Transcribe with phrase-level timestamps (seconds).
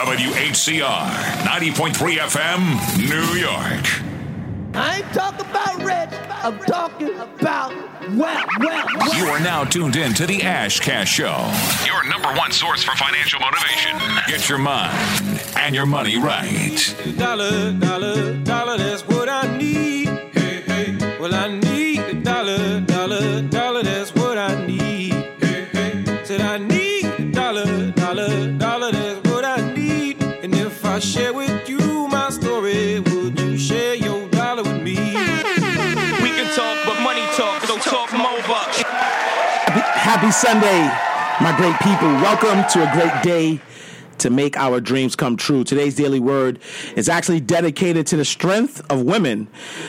[0.00, 1.10] WHCR
[1.44, 2.60] 90.3 FM,
[2.96, 3.84] New York.
[4.74, 6.18] I ain't talking about rich.
[6.42, 7.74] I'm talking about
[8.16, 9.14] well, well, well.
[9.14, 11.36] You are now tuned in to the Ash Cash Show,
[11.84, 13.98] your number one source for financial motivation.
[14.26, 16.96] Get your mind and your money right.
[17.18, 20.08] Dollar, dollar, dollar, that's what I need.
[20.32, 21.18] Hey, hey.
[21.20, 21.59] Well, I need
[40.30, 40.82] Sunday,
[41.40, 42.08] my great people.
[42.08, 43.60] Welcome to a great day
[44.18, 45.64] to make our dreams come true.
[45.64, 46.60] Today's daily word
[46.94, 49.48] is actually dedicated to the strength of women,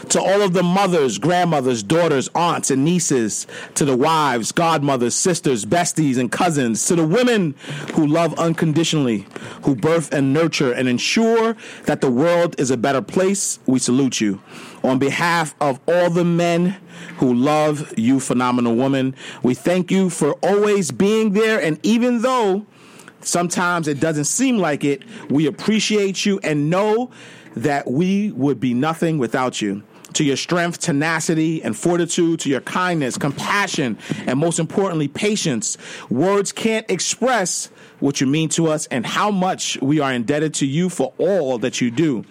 [0.10, 3.46] to all of the mothers, grandmothers, daughters, aunts, and nieces,
[3.76, 7.54] to the wives, godmothers, sisters, besties, and cousins, to the women
[7.94, 9.28] who love unconditionally,
[9.64, 11.56] who birth and nurture and ensure
[11.86, 13.60] that the world is a better place.
[13.68, 14.42] We salute you.
[14.84, 16.78] On behalf of all the men
[17.18, 21.62] who love you, phenomenal woman, we thank you for always being there.
[21.62, 22.66] And even though
[23.22, 27.12] sometimes it doesn't seem like it, we appreciate you and know
[27.56, 29.84] that we would be nothing without you.
[30.14, 35.78] To your strength, tenacity, and fortitude, to your kindness, compassion, and most importantly, patience.
[36.10, 37.70] Words can't express
[38.02, 41.60] what you mean to us and how much we are indebted to you for all
[41.60, 42.26] that you do.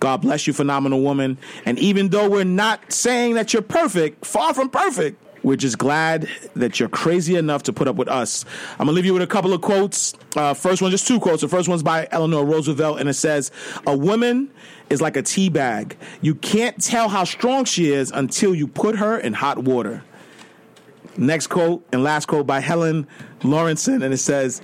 [0.00, 1.38] God bless you, phenomenal woman.
[1.64, 6.28] And even though we're not saying that you're perfect, far from perfect, we're just glad
[6.54, 8.44] that you're crazy enough to put up with us.
[8.72, 10.12] I'm gonna leave you with a couple of quotes.
[10.34, 11.40] Uh, first one, just two quotes.
[11.42, 13.52] The first one's by Eleanor Roosevelt, and it says,
[13.86, 14.50] "A woman
[14.90, 15.96] is like a tea bag.
[16.20, 20.02] You can't tell how strong she is until you put her in hot water."
[21.16, 23.06] Next quote and last quote by Helen
[23.42, 24.60] Lawrenson, and it says,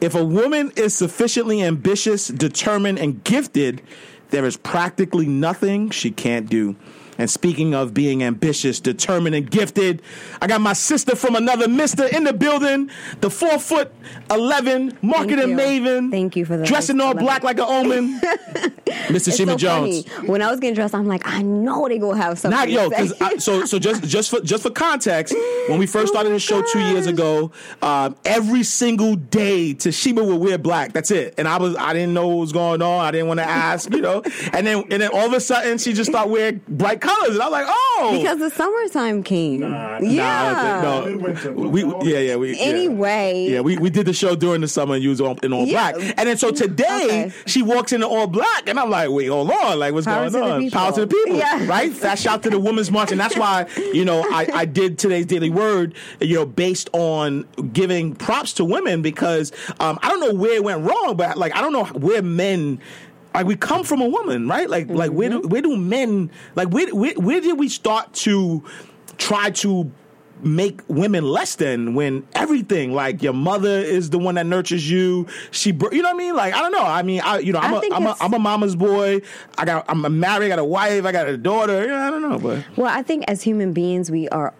[0.00, 3.82] "If a woman is sufficiently ambitious, determined, and gifted,
[4.30, 6.76] there is practically nothing she can't do."
[7.18, 10.02] And speaking of being ambitious, determined, and gifted,
[10.40, 12.90] I got my sister from another mister in the building,
[13.20, 13.92] the four foot
[14.30, 15.56] eleven marketing you.
[15.56, 16.10] maven.
[16.10, 19.28] Thank you for the dressing all black like an omen, Mr.
[19.28, 20.04] It's Shima so Jones.
[20.04, 20.28] funny.
[20.28, 22.58] When I was getting dressed, I'm like, I know they gonna have something.
[22.58, 25.34] Not yo, because so so just just for just for context,
[25.68, 27.52] when we first started the show two years ago,
[27.82, 30.92] um, every single day Tashima would wear black.
[30.92, 33.04] That's it, and I was I didn't know what was going on.
[33.04, 34.22] I didn't want to ask, you know,
[34.52, 37.42] and then and then all of a sudden she just started wearing bright colors, and
[37.42, 39.60] I was like, oh, because the summertime came.
[39.60, 40.78] Nah, yeah.
[40.78, 42.58] I don't think- no, we yeah yeah we.
[42.58, 43.46] Anyway.
[43.50, 45.64] Yeah, we, we did the show during the summer and you was all, in all
[45.66, 45.92] Yeah.
[45.92, 46.14] black.
[46.18, 46.84] And then so today
[47.26, 47.32] Okay.
[47.46, 50.64] she walks in all black and I'm like, wait, hold on, like what's Power going
[50.64, 50.70] on?
[50.70, 51.36] Power to the people.
[51.36, 51.66] Yeah.
[51.74, 51.92] Right?
[51.92, 53.10] Fast shout to the Women's March.
[53.12, 57.44] And that's why, you know, I, I did today's Daily Word, you know, based on
[57.72, 61.54] giving props to women because um, I don't know where it went wrong, but like
[61.56, 62.80] I don't know where men
[63.34, 64.70] like we come from a woman, right?
[64.70, 65.48] Like like where do mm-hmm.
[65.48, 68.62] where do men like where, where where did we start to
[69.18, 69.90] try to
[70.42, 75.26] make women less than when everything like your mother is the one that nurtures you
[75.50, 77.58] she you know what i mean like i don't know i mean i you know
[77.60, 79.22] i'm I a I'm a, I'm a mama's boy
[79.56, 82.10] i got i'm married i got a wife i got a daughter you know, i
[82.10, 84.52] don't know but Well, I think as human beings, we are.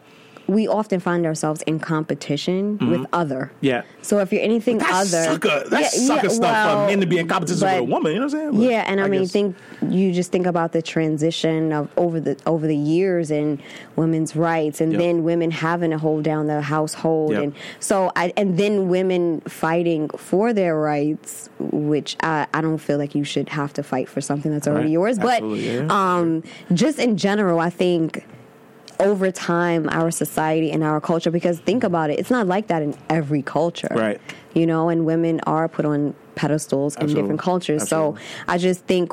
[0.46, 3.50] We often find ourselves in competition with other.
[3.54, 3.66] Mm-hmm.
[3.66, 3.82] Yeah.
[4.02, 7.00] So if you're anything that's other, sucker that's Yeah, sucker yeah, stuff well, for men
[7.00, 9.00] to be in competition with a woman you know what i'm saying But yeah, and
[9.00, 9.56] I, mean, guess- think
[9.88, 13.60] you just think about the transition of over the over the years and
[13.96, 15.00] women's rights, and Yep.
[15.00, 17.42] then women having to hold down the household, Yep.
[17.42, 22.98] and so I and then women fighting for their rights, which I, I don't feel
[22.98, 24.92] like you should have to fight for something that's already Right.
[24.92, 25.18] yours.
[25.18, 25.86] But yeah.
[25.88, 26.42] um,
[26.74, 28.26] just in general, I think
[29.00, 32.82] over time our society and our culture because think about it it's not like that
[32.82, 34.20] in every culture Right.
[34.54, 38.20] you know and women are put on pedestals in different cultures Absolutely.
[38.20, 39.12] so i just think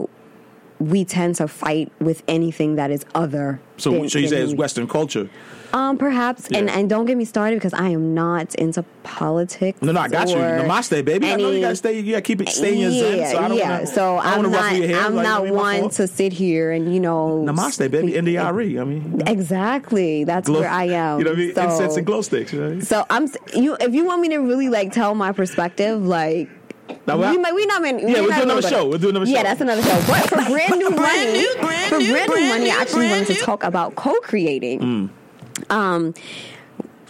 [0.79, 4.51] we tend to fight with anything that is other so than- so you say it's
[4.53, 5.29] we- western culture
[5.73, 6.77] um perhaps and Yeah.
[6.77, 10.29] and don't get me started because i am not into politics no no i got
[10.29, 12.91] you namaste baby i know you gotta stay you gotta keep it stay in your
[12.91, 13.71] yeah, zen so i don't yeah.
[13.71, 14.75] wanna, so I I'm not.
[14.75, 17.43] your hair, I'm like, not you know, my one to sit here and you know.
[17.47, 20.23] namaste baby ndre i mean Exactly.
[20.23, 21.19] That's glow- where I am.
[21.19, 22.81] you know what i mean So- incense and glow sticks you know I mean?
[22.81, 23.75] So I'm you.
[23.79, 26.49] If you want me to really like tell my perspective, like
[27.07, 28.87] Now, we might we not mean Yeah, we'll do another show.
[28.87, 29.31] We'll do another show.
[29.33, 29.99] Yeah, that's another show.
[30.07, 33.27] But for brand new money, new, brand for new, brand new money, I actually wanted
[33.27, 34.79] to talk about co-creating.
[34.79, 35.09] Mm.
[35.71, 36.13] Um,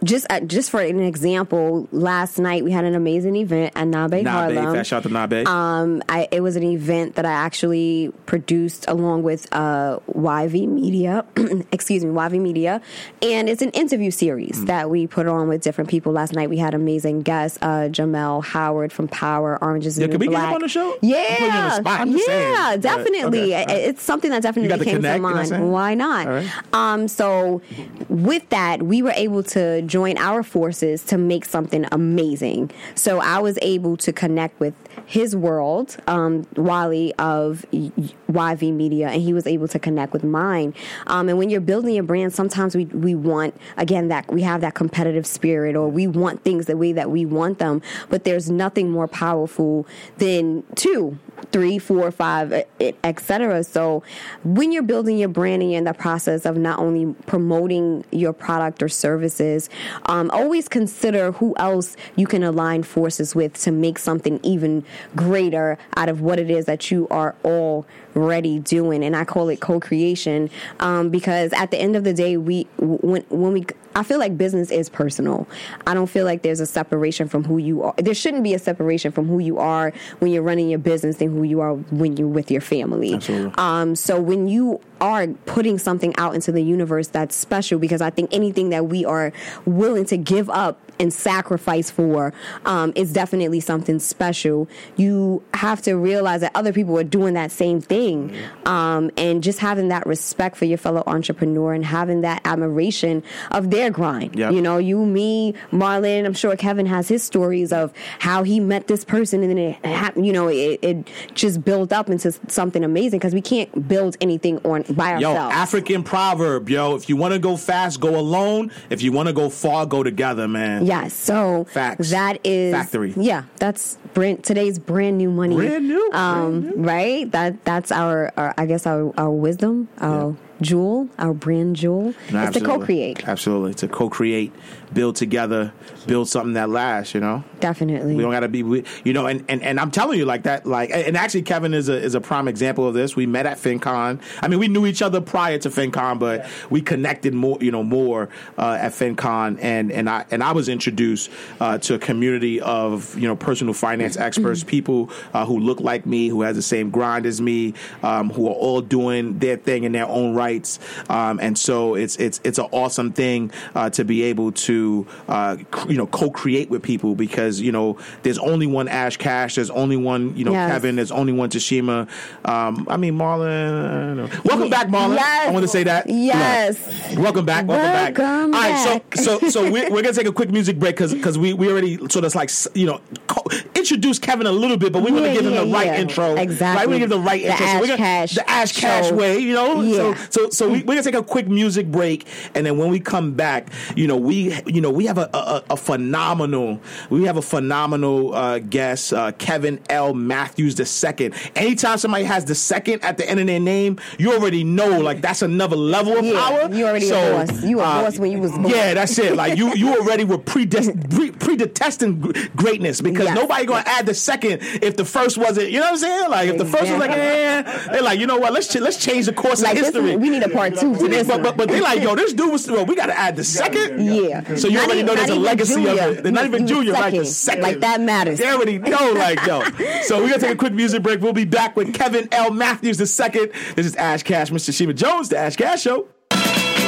[0.03, 4.11] just uh, just for an example, last night we had an amazing event at Nabe
[4.23, 4.73] Nabe, Harlem.
[4.75, 5.45] fast shout to Nabe.
[5.47, 11.23] Um, I, it was an event that I actually produced along with uh, YV Media,
[11.71, 12.81] excuse me, YV Media,
[13.21, 14.65] and it's an interview series Mm.
[14.67, 16.11] that we put on with different people.
[16.11, 20.19] Last night we had amazing guests, uh, Jamel Howard from Power, Oranges Yeah, and can
[20.19, 20.97] we get him on the show?
[21.01, 22.01] Yeah, the spot.
[22.01, 22.81] I'm just yeah, saying.
[22.81, 23.53] Definitely.
[23.55, 23.69] okay, right.
[23.69, 25.71] It's something that definitely came connect, to you know mind.
[25.71, 26.27] Why not?
[26.27, 26.49] Right.
[26.73, 27.61] Um, so
[28.09, 32.71] with that, we were able to join our forces to make something amazing.
[32.95, 34.73] So I was able to connect with
[35.11, 40.73] his world, um, Wally of YV Media, and he was able to connect with mine.
[41.07, 44.61] Um, and when you're building a brand, sometimes we we want again that we have
[44.61, 47.81] that competitive spirit, or we want things the way that we want them.
[48.07, 49.85] But there's nothing more powerful
[50.17, 51.19] than two
[51.51, 52.65] three, four, five,
[53.03, 53.63] etc.
[53.63, 54.03] So
[54.43, 58.33] when you're building your brand and you're in the process of not only promoting your
[58.33, 59.69] product or services,
[60.05, 64.83] um, always consider who else you can align forces with to make something even
[65.15, 69.03] greater out of what it is that you are already doing.
[69.03, 70.49] And I call it co-creation
[70.79, 73.65] um, because at the end of the day, we when when we
[73.95, 75.47] I feel like business is personal.
[75.85, 77.93] I don't feel like there's a separation from who you are.
[77.97, 81.31] There shouldn't be a separation from who you are when you're running your business and
[81.31, 83.15] who you are when you're with your family.
[83.15, 83.53] Absolutely.
[83.57, 88.09] Um, so when you are putting something out into the universe that's special, because I
[88.09, 89.33] think anything that we are
[89.65, 92.31] willing to give up and sacrifice for
[92.65, 94.69] um, is definitely something special.
[94.95, 98.33] You have to realize that other people are doing that same thing,
[98.65, 103.71] um, and just having that respect for your fellow entrepreneur and having that admiration of
[103.71, 104.35] their grind.
[104.35, 104.53] Yep.
[104.53, 106.25] You know, you, me, Marlon.
[106.25, 109.83] I'm sure Kevin has his stories of how he met this person, and then it
[109.83, 110.27] happened.
[110.27, 114.59] You know, it, it just built up into something amazing because we can't build anything
[114.59, 115.21] on by ourselves.
[115.21, 115.59] Yo.
[115.59, 116.95] African proverb, yo.
[116.95, 118.71] If you want to go fast, go alone.
[118.91, 120.85] If you want to go far, go together, man.
[120.91, 122.09] Yes, so Facts.
[122.11, 123.13] that is Factory.
[123.15, 125.55] Yeah, that's brand, today's brand new money.
[125.55, 127.31] Brand new, um, brand right?
[127.31, 132.13] That that's our, our I guess our our wisdom, our jewel, our brand jewel.
[132.31, 133.73] No, it's to co-create, Absolutely.
[133.75, 134.53] To co create,
[134.93, 135.73] build together,
[136.05, 137.43] build something that lasts, you know?
[137.59, 138.15] definitely.
[138.15, 140.43] We don't got to be, we- you know, and, and, and I'm telling you like
[140.43, 143.15] that, like, and actually Kevin is a, is a prime example of this.
[143.15, 144.19] We met at FinCon.
[144.41, 147.83] I mean, we knew each other prior to FinCon, but we connected more, you know,
[147.83, 149.59] more, uh, at FinCon.
[149.61, 151.29] And, and I, and I was introduced,
[151.59, 156.05] uh, to a community of, you know, personal finance experts, people, uh, who look like
[156.05, 157.73] me, who has the same grind as me,
[158.03, 160.79] um, who are all doing their thing in their own rights.
[161.09, 165.57] Um, and so it's, it's, it's an awesome thing, uh, to be able to, uh,
[165.71, 169.69] cr- you know, co-create with people because, you know, there's only one Ash Cash, there's
[169.71, 170.71] only one, you know, Yes.
[170.71, 172.07] Kevin, there's only one Tashima.
[172.45, 175.15] Um, I mean, Marlon, I welcome back, Marlon.
[175.15, 175.47] Yes.
[175.47, 176.09] I want to say that.
[176.09, 176.77] Yes.
[177.15, 177.65] Welcome back.
[177.67, 178.55] Welcome, Welcome back.
[178.55, 179.15] All right, back.
[179.17, 181.69] so so so we're, we're gonna take a quick music break because because we, we
[181.71, 183.43] already sort of like you know co-
[183.75, 185.85] introduced Kevin a little bit, but we want to Yeah, give him the yeah, right
[185.87, 185.99] yeah.
[186.01, 186.35] intro.
[186.35, 186.79] Exactly.
[186.81, 187.65] Right, we give him the right The intro.
[187.65, 189.81] so Ash we're gonna, Cash the Ash Cash way, you know.
[189.81, 190.15] Yeah.
[190.29, 192.99] So so so we, we're gonna take a quick music break, and then when we
[192.99, 196.79] come back, you know we you know we have a a, a phenomenal
[197.09, 200.13] we have a phenomenal uh, guest, uh, Kevin L.
[200.13, 201.33] Matthews the second.
[201.55, 205.21] Anytime somebody has the second at the end of their name, you already know like
[205.21, 206.73] that's another level of Yeah, power.
[206.73, 207.63] you already a So, boss.
[207.63, 208.69] You a uh, boss when you was born.
[208.69, 209.35] Yeah, that's it.
[209.35, 212.21] Like you you already were predest- pre- predestined
[212.55, 213.35] greatness because Yes.
[213.35, 215.71] nobody gonna add the second if the first wasn't.
[215.71, 216.29] You know what I'm saying?
[216.29, 217.61] Like if the first was like, eh,
[217.91, 218.53] they're like, you know what?
[218.53, 220.15] Let's ch- let's change the course Like of this, history.
[220.15, 221.27] we need a part two to this.
[221.27, 221.43] but, one.
[221.43, 222.69] but, but they like, yo, this dude was.
[222.69, 224.03] Well, we got to add the second.
[224.05, 224.55] Yeah.
[224.55, 225.91] So you Not already even- know there's a legacy junior.
[226.03, 226.23] of it.
[226.23, 227.11] They're not even you junior, right?
[227.11, 227.61] The second.
[227.61, 227.63] second.
[227.63, 228.39] Like, that matters.
[228.39, 229.63] They already know, like, yo.
[230.03, 231.21] So we're gonna take a quick music break.
[231.21, 232.51] We'll be back with Kevin L.
[232.51, 233.51] Matthews the second.
[233.75, 234.67] This is Ash Cash, Ms.
[234.67, 236.07] Tashima Jones, the Ash Cash Show.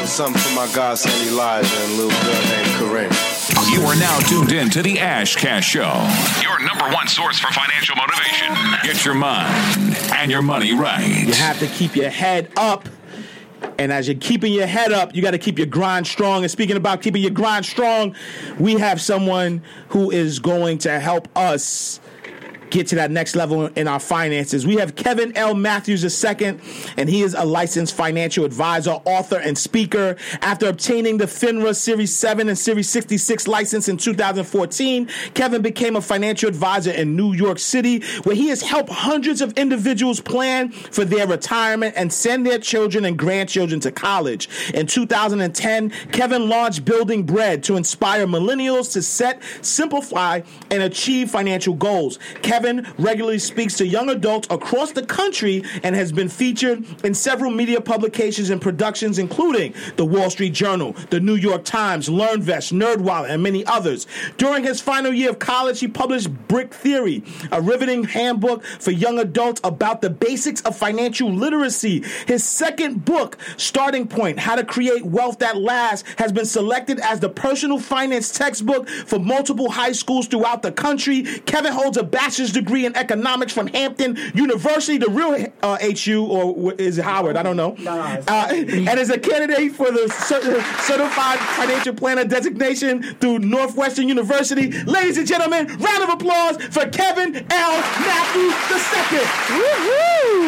[0.05, 3.71] Something for my godson Elijah and a little girl named Corinne.
[3.71, 5.81] You are now tuned in to the Ash Cash Show,
[6.41, 8.53] your number one source for financial motivation.
[8.83, 11.05] Get your mind and your money right.
[11.25, 12.89] You have to keep your head up.
[13.77, 16.43] And as you're keeping your head up, you got to keep your grind strong.
[16.43, 18.15] And speaking about keeping your grind strong,
[18.59, 21.99] we have someone who is going to help us
[22.73, 24.65] get to that next level in our finances.
[24.65, 25.53] We have Kevin L.
[25.53, 26.57] Matthews II,
[26.97, 30.17] and he is a licensed financial advisor, author, and speaker.
[30.41, 36.01] After obtaining the FINRA Series 7 and Series 66 license in 2014, Kevin became a
[36.01, 41.05] financial advisor in New York City, where he has helped hundreds of individuals plan for
[41.05, 44.49] their retirement and send their children and grandchildren to college.
[44.73, 51.75] In 2010, Kevin launched Building Bread to inspire millennials to set, simplify, and achieve financial
[51.75, 52.17] goals.
[52.41, 57.13] Kevin Kevin regularly speaks to young adults across the country and has been featured in
[57.13, 62.71] several media publications and productions, including the Wall Street Journal, the New York Times, LearnVest,
[62.71, 64.07] NerdWallet, and many others.
[64.37, 69.19] During his final year of college, he published Brick Theory, a riveting handbook for young
[69.19, 72.05] adults about the basics of financial literacy.
[72.27, 77.19] His second book, Starting Point How to Create Wealth That Lasts, has been selected as
[77.19, 81.23] the personal finance textbook for multiple high schools throughout the country.
[81.45, 86.73] Kevin holds a bachelor's degree in economics from Hampton University, the real uh, HU, or
[86.73, 87.35] is it Howard?
[87.35, 87.75] I don't know.
[87.85, 94.71] Uh, and is a candidate for the Certified Financial Planner designation through Northwestern University.
[94.83, 97.71] Ladies and gentlemen, round of applause for Kevin L.
[97.71, 98.53] Matthews
[99.11, 99.19] II.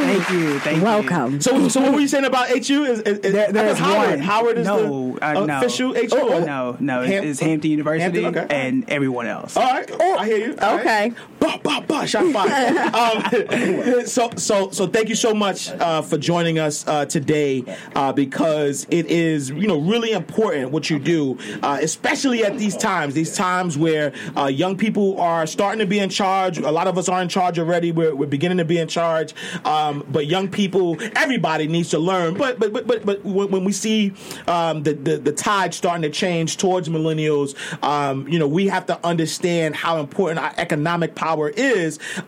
[0.06, 0.60] Thank you.
[0.60, 0.84] Thank you.
[0.84, 1.42] Welcome.
[1.42, 2.84] So, so what were you saying about HU?
[2.86, 4.10] Is, is, is There, there's Howard.
[4.12, 4.20] one.
[4.20, 5.58] Howard is no, the uh, no.
[5.58, 6.08] official HU.
[6.14, 7.02] Oh, no, no.
[7.02, 8.68] It's, Ham- it's Hampton University Hampton, okay.
[8.68, 9.58] and everyone else.
[9.58, 10.58] All right, I hear you.
[10.62, 11.12] All right.
[11.12, 11.14] Okay.
[11.40, 12.78] Bah, bah, bah, shot fired.
[12.96, 17.64] um, so, so, so, thank you so much uh, for joining us uh, today
[17.96, 22.78] uh, because it is, you know, really important what you do, uh, especially at these
[22.78, 23.14] times.
[23.14, 26.58] These times where uh, young people are starting to be in charge.
[26.58, 27.92] A lot of us are in charge already.
[27.92, 29.34] We're, we're beginning to be in charge.
[29.66, 32.36] Um, but young people, everybody needs to learn.
[32.36, 34.14] But, but, but, but, but when, when we see
[34.48, 38.86] um, the, the the tide starting to change towards millennials, um, you know, we have
[38.86, 41.75] to understand how important our economic power is.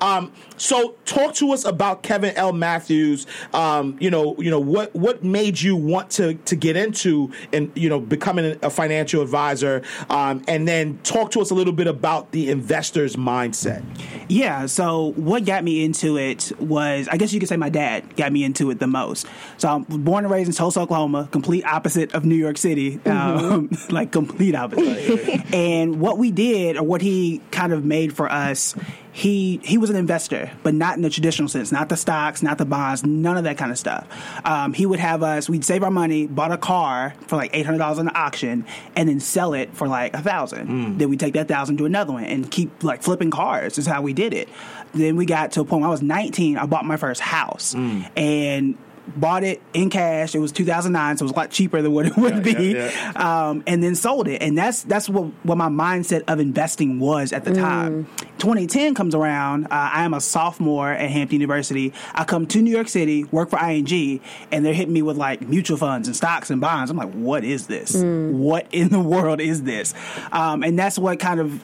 [0.01, 2.51] Um, so, talk to us about Kevin L.
[2.53, 3.27] Matthews.
[3.53, 7.71] Um, you know, you know what what made you want to to get into and
[7.75, 11.87] you know becoming a financial advisor, um, and then talk to us a little bit
[11.87, 13.83] about the investor's mindset.
[14.27, 18.15] Yeah, so what got me into it was, I guess you could say my dad
[18.15, 19.27] got me into it the most.
[19.57, 23.69] So I'm born and raised in Tulsa, Oklahoma, complete opposite of New York City, um,
[23.89, 25.53] like complete opposite.
[25.53, 28.75] and what we did, or what he kind of made for us,
[29.17, 32.57] he he was an investor, but not in the traditional sense, not the stocks, not
[32.57, 34.07] the bonds, none of that kind of stuff.
[34.45, 37.65] Um, he would have us, we'd save our money, bought a car for like eight
[37.65, 40.97] hundred dollars on the auction, and then sell it for like a thousand.
[40.97, 43.77] Then we take that thousand to another one and keep like flipping cars.
[43.77, 44.49] Is how we did it.
[44.93, 45.81] Then we got to a point.
[45.81, 46.57] When I was nineteen.
[46.57, 47.75] I bought my first house,
[48.15, 48.77] and
[49.15, 50.35] bought it in cash.
[50.35, 52.73] It was 2009, so it was a lot cheaper than what it would be.
[52.75, 56.99] yeah, Um, and then sold it, and that's that's what what my mindset of investing
[56.99, 58.07] was at the time.
[58.39, 59.65] 2010 comes around.
[59.65, 61.93] Uh, I am a sophomore at Hampton University.
[62.13, 64.19] I come to New York City, work for ING,
[64.51, 66.91] and they're hitting me with like mutual funds and stocks and bonds.
[66.91, 67.95] I'm like, what is this?
[67.95, 69.93] What in the world is this?
[70.31, 71.63] Um, and that's what kind of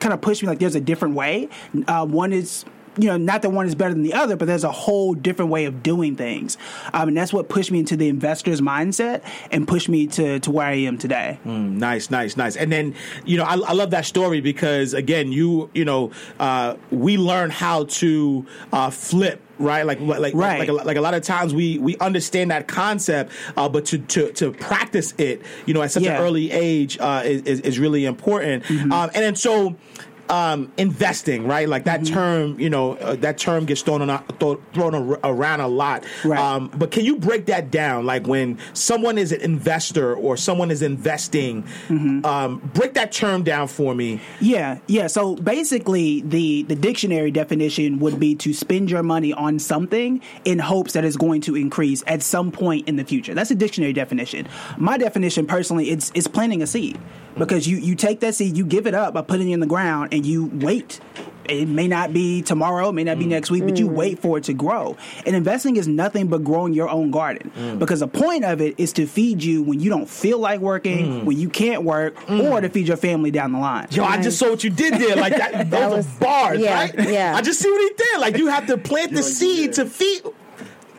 [0.00, 1.48] kind of pushed me like there's a different way.
[1.86, 2.64] Uh, one is
[2.98, 5.50] you know, not that one is better than the other, but there's a whole different
[5.50, 6.58] way of doing things,
[6.92, 10.50] um, and that's what pushed me into the investor's mindset and pushed me to to
[10.50, 11.38] where I am today.
[11.44, 12.56] Nice, nice, nice.
[12.56, 12.94] And then,
[13.24, 17.50] you know, I, I love that story because again, you, you know, uh, we learn
[17.50, 19.40] how to uh, flip.
[19.58, 20.58] Right, like like Right.
[20.58, 23.84] like, like, a, like a lot of times we we understand that concept, uh, but
[23.86, 26.16] to, to to practice it, you know, at such Yeah.
[26.16, 28.68] an early age uh, is, is is really important.
[28.70, 29.76] Um, and then so
[30.28, 31.68] um, investing, right?
[31.68, 35.60] Like that term, you know, uh, that term gets thrown on thrown thrown ar- around
[35.60, 36.04] a lot.
[36.24, 36.38] Right.
[36.38, 38.06] Um, but can you break that down?
[38.06, 41.64] Like when someone is an investor or someone is investing,
[42.24, 44.20] um, break that term down for me.
[44.40, 45.06] Yeah, yeah.
[45.06, 50.58] So basically, the the dictionary definition would be to spend your money on something in
[50.58, 53.34] hopes that it's going to increase at some point in the future.
[53.34, 54.48] That's a dictionary definition.
[54.78, 56.98] My definition, personally, it's it's planting a seed
[57.36, 59.66] because you you take that seed, you give it up by putting it in the
[59.66, 61.00] ground, and you wait.
[61.44, 63.30] It may not be tomorrow, it may not be mm.
[63.30, 63.94] next week, but you mm.
[63.94, 64.96] wait for it to grow.
[65.26, 67.78] And investing is nothing but growing your own garden mm.
[67.80, 71.24] because the point of it is to feed you when you don't feel like working,
[71.24, 73.88] when you can't work, or to feed your family down the line.
[73.90, 75.16] Yo, I just saw what you did there.
[75.16, 77.08] Like that, those was- are bars, yeah, right?
[77.08, 77.34] yeah.
[77.34, 78.20] I just see what he did.
[78.20, 80.22] Like you have to plant the seed to feed.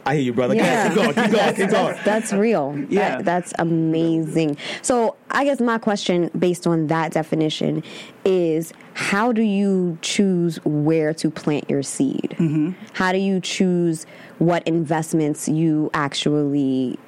[0.06, 0.56] I hear you, brother.
[0.56, 1.14] Go ahead, Keep going.
[1.14, 1.56] Keep going.
[1.56, 1.98] Keep going.
[2.04, 2.78] That's real.
[2.90, 3.18] Yeah.
[3.18, 4.58] That, that's amazing.
[4.82, 7.84] So, I guess my question, based on that definition,
[8.26, 12.36] is how do you choose where to plant your seed?
[12.38, 12.72] Mm-hmm.
[12.94, 14.06] How do you choose
[14.40, 17.00] what investments you actually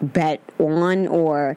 [0.00, 1.56] bet on or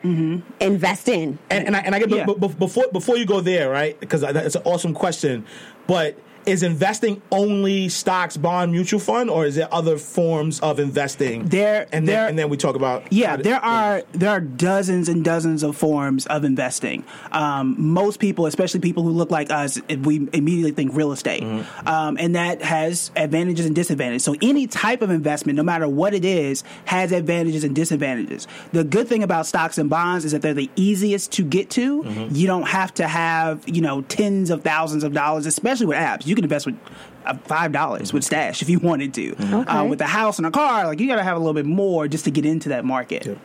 [0.60, 1.40] invest in?
[1.50, 2.26] And, and I, and I get Yeah.
[2.26, 4.00] b- b- before before you go there, right?
[4.00, 5.46] Because it's an awesome question,
[5.88, 11.46] but is investing only stocks, bond, mutual fund, or is there other forms of investing?
[11.46, 14.40] There- and there- then and then we talk about Yeah, to- there are there are
[14.42, 17.04] dozens and dozens of forms of investing.
[17.32, 21.44] Um, most people, especially people who look like us, we immediately think real estate,
[21.86, 24.24] um, and that has advantages and disadvantages.
[24.24, 28.48] So any type of investment, no matter what it is, has advantages and disadvantages.
[28.74, 32.06] The good thing about stocks and bonds is that they're the easiest to get to.
[32.32, 36.26] You don't have to have you know tens of thousands of dollars, especially with apps.
[36.26, 36.78] You could invest with
[37.26, 39.36] uh, five dollars with stash if you wanted to.
[39.36, 39.54] Mm-hmm.
[39.54, 39.72] Okay.
[39.72, 41.66] Uh, with a house and a car, like you got to have a little bit
[41.66, 43.26] more just to get into that market.
[43.26, 43.36] Yeah.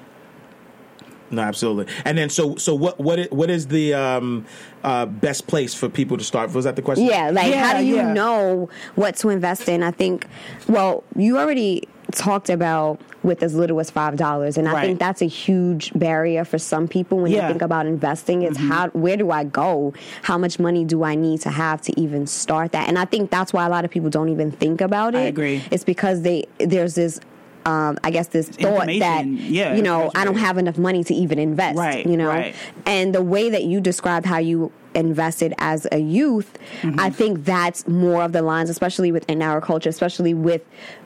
[1.31, 1.93] No, absolutely.
[2.05, 4.47] And then so so what what is, what is the um,
[4.85, 6.53] uh, best place for people to start?
[6.53, 7.07] Was that the question?
[7.07, 8.13] Yeah, like Yeah, how do you yeah.
[8.13, 9.83] know what to invest in?
[9.83, 10.27] I think,
[10.69, 14.87] well, you already talked about with as little as five dollars, and I Right.
[14.87, 17.39] think that's a huge barrier for some people when Yeah.
[17.39, 17.47] Mm-hmm.
[17.47, 18.43] they think about investing.
[18.43, 19.93] It's how where do I go?
[20.23, 22.89] How much money do I need to have to even start that?
[22.89, 25.19] And I think that's why a lot of people don't even think about it.
[25.19, 25.63] I agree.
[25.71, 27.21] It's because they there's this.
[27.67, 31.15] Um, I guess this thought that yeah, you know I don't have enough money to
[31.15, 31.79] even invest.
[31.79, 32.55] Right, You know, right.
[32.85, 37.01] and the way that you described how you invested as a youth, Mm-hmm.
[37.01, 40.63] I think that's more of the lines, especially within our culture, especially with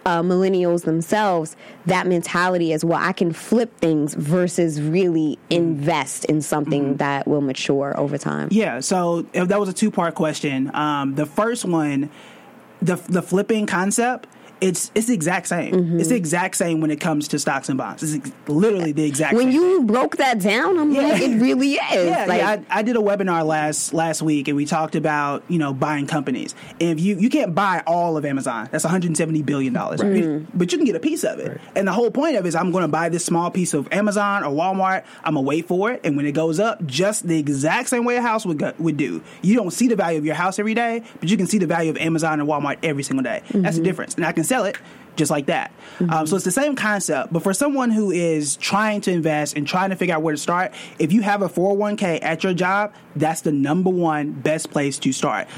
[0.06, 1.56] uh, millennials themselves.
[1.86, 5.54] That mentality is well, I can flip things versus really Mm-hmm.
[5.56, 8.48] invest in something that will mature over time.
[8.50, 10.74] Yeah, so if that was a two part question.
[10.74, 12.10] Um, the first one,
[12.82, 14.28] the the flipping concept,
[14.60, 15.72] it's it's the exact same.
[15.74, 16.00] Mm-hmm.
[16.00, 18.02] It's the exact same when it comes to stocks and bonds.
[18.02, 19.60] It's ex- literally the exact same When same.
[19.60, 21.78] you broke that down, I'm like, it really is.
[22.06, 22.62] yeah, like, yeah.
[22.70, 26.06] I, I did a webinar last last week, and we talked about you know buying
[26.06, 26.54] companies.
[26.80, 30.78] And if you you can't buy all of Amazon, that's 170 billion dollars, but you
[30.78, 31.60] can get a piece of it.
[31.76, 33.88] And the whole point of it is, I'm going to buy this small piece of
[33.92, 35.04] Amazon or Walmart.
[35.24, 38.16] I'm gonna wait for it, and when it goes up, just the exact same way
[38.16, 39.22] a house would go, would do.
[39.42, 41.66] You don't see the value of your house every day, but you can see the
[41.66, 43.42] value of Amazon and Walmart every single day.
[43.50, 44.78] That's the difference, and I can sell it
[45.18, 45.72] just like that.
[46.08, 49.66] Um, so it's the same concept, but for someone who is trying to invest and
[49.66, 52.94] trying to figure out where to start, if you have a 401k at your job,
[53.16, 55.48] that's the number one best place to start.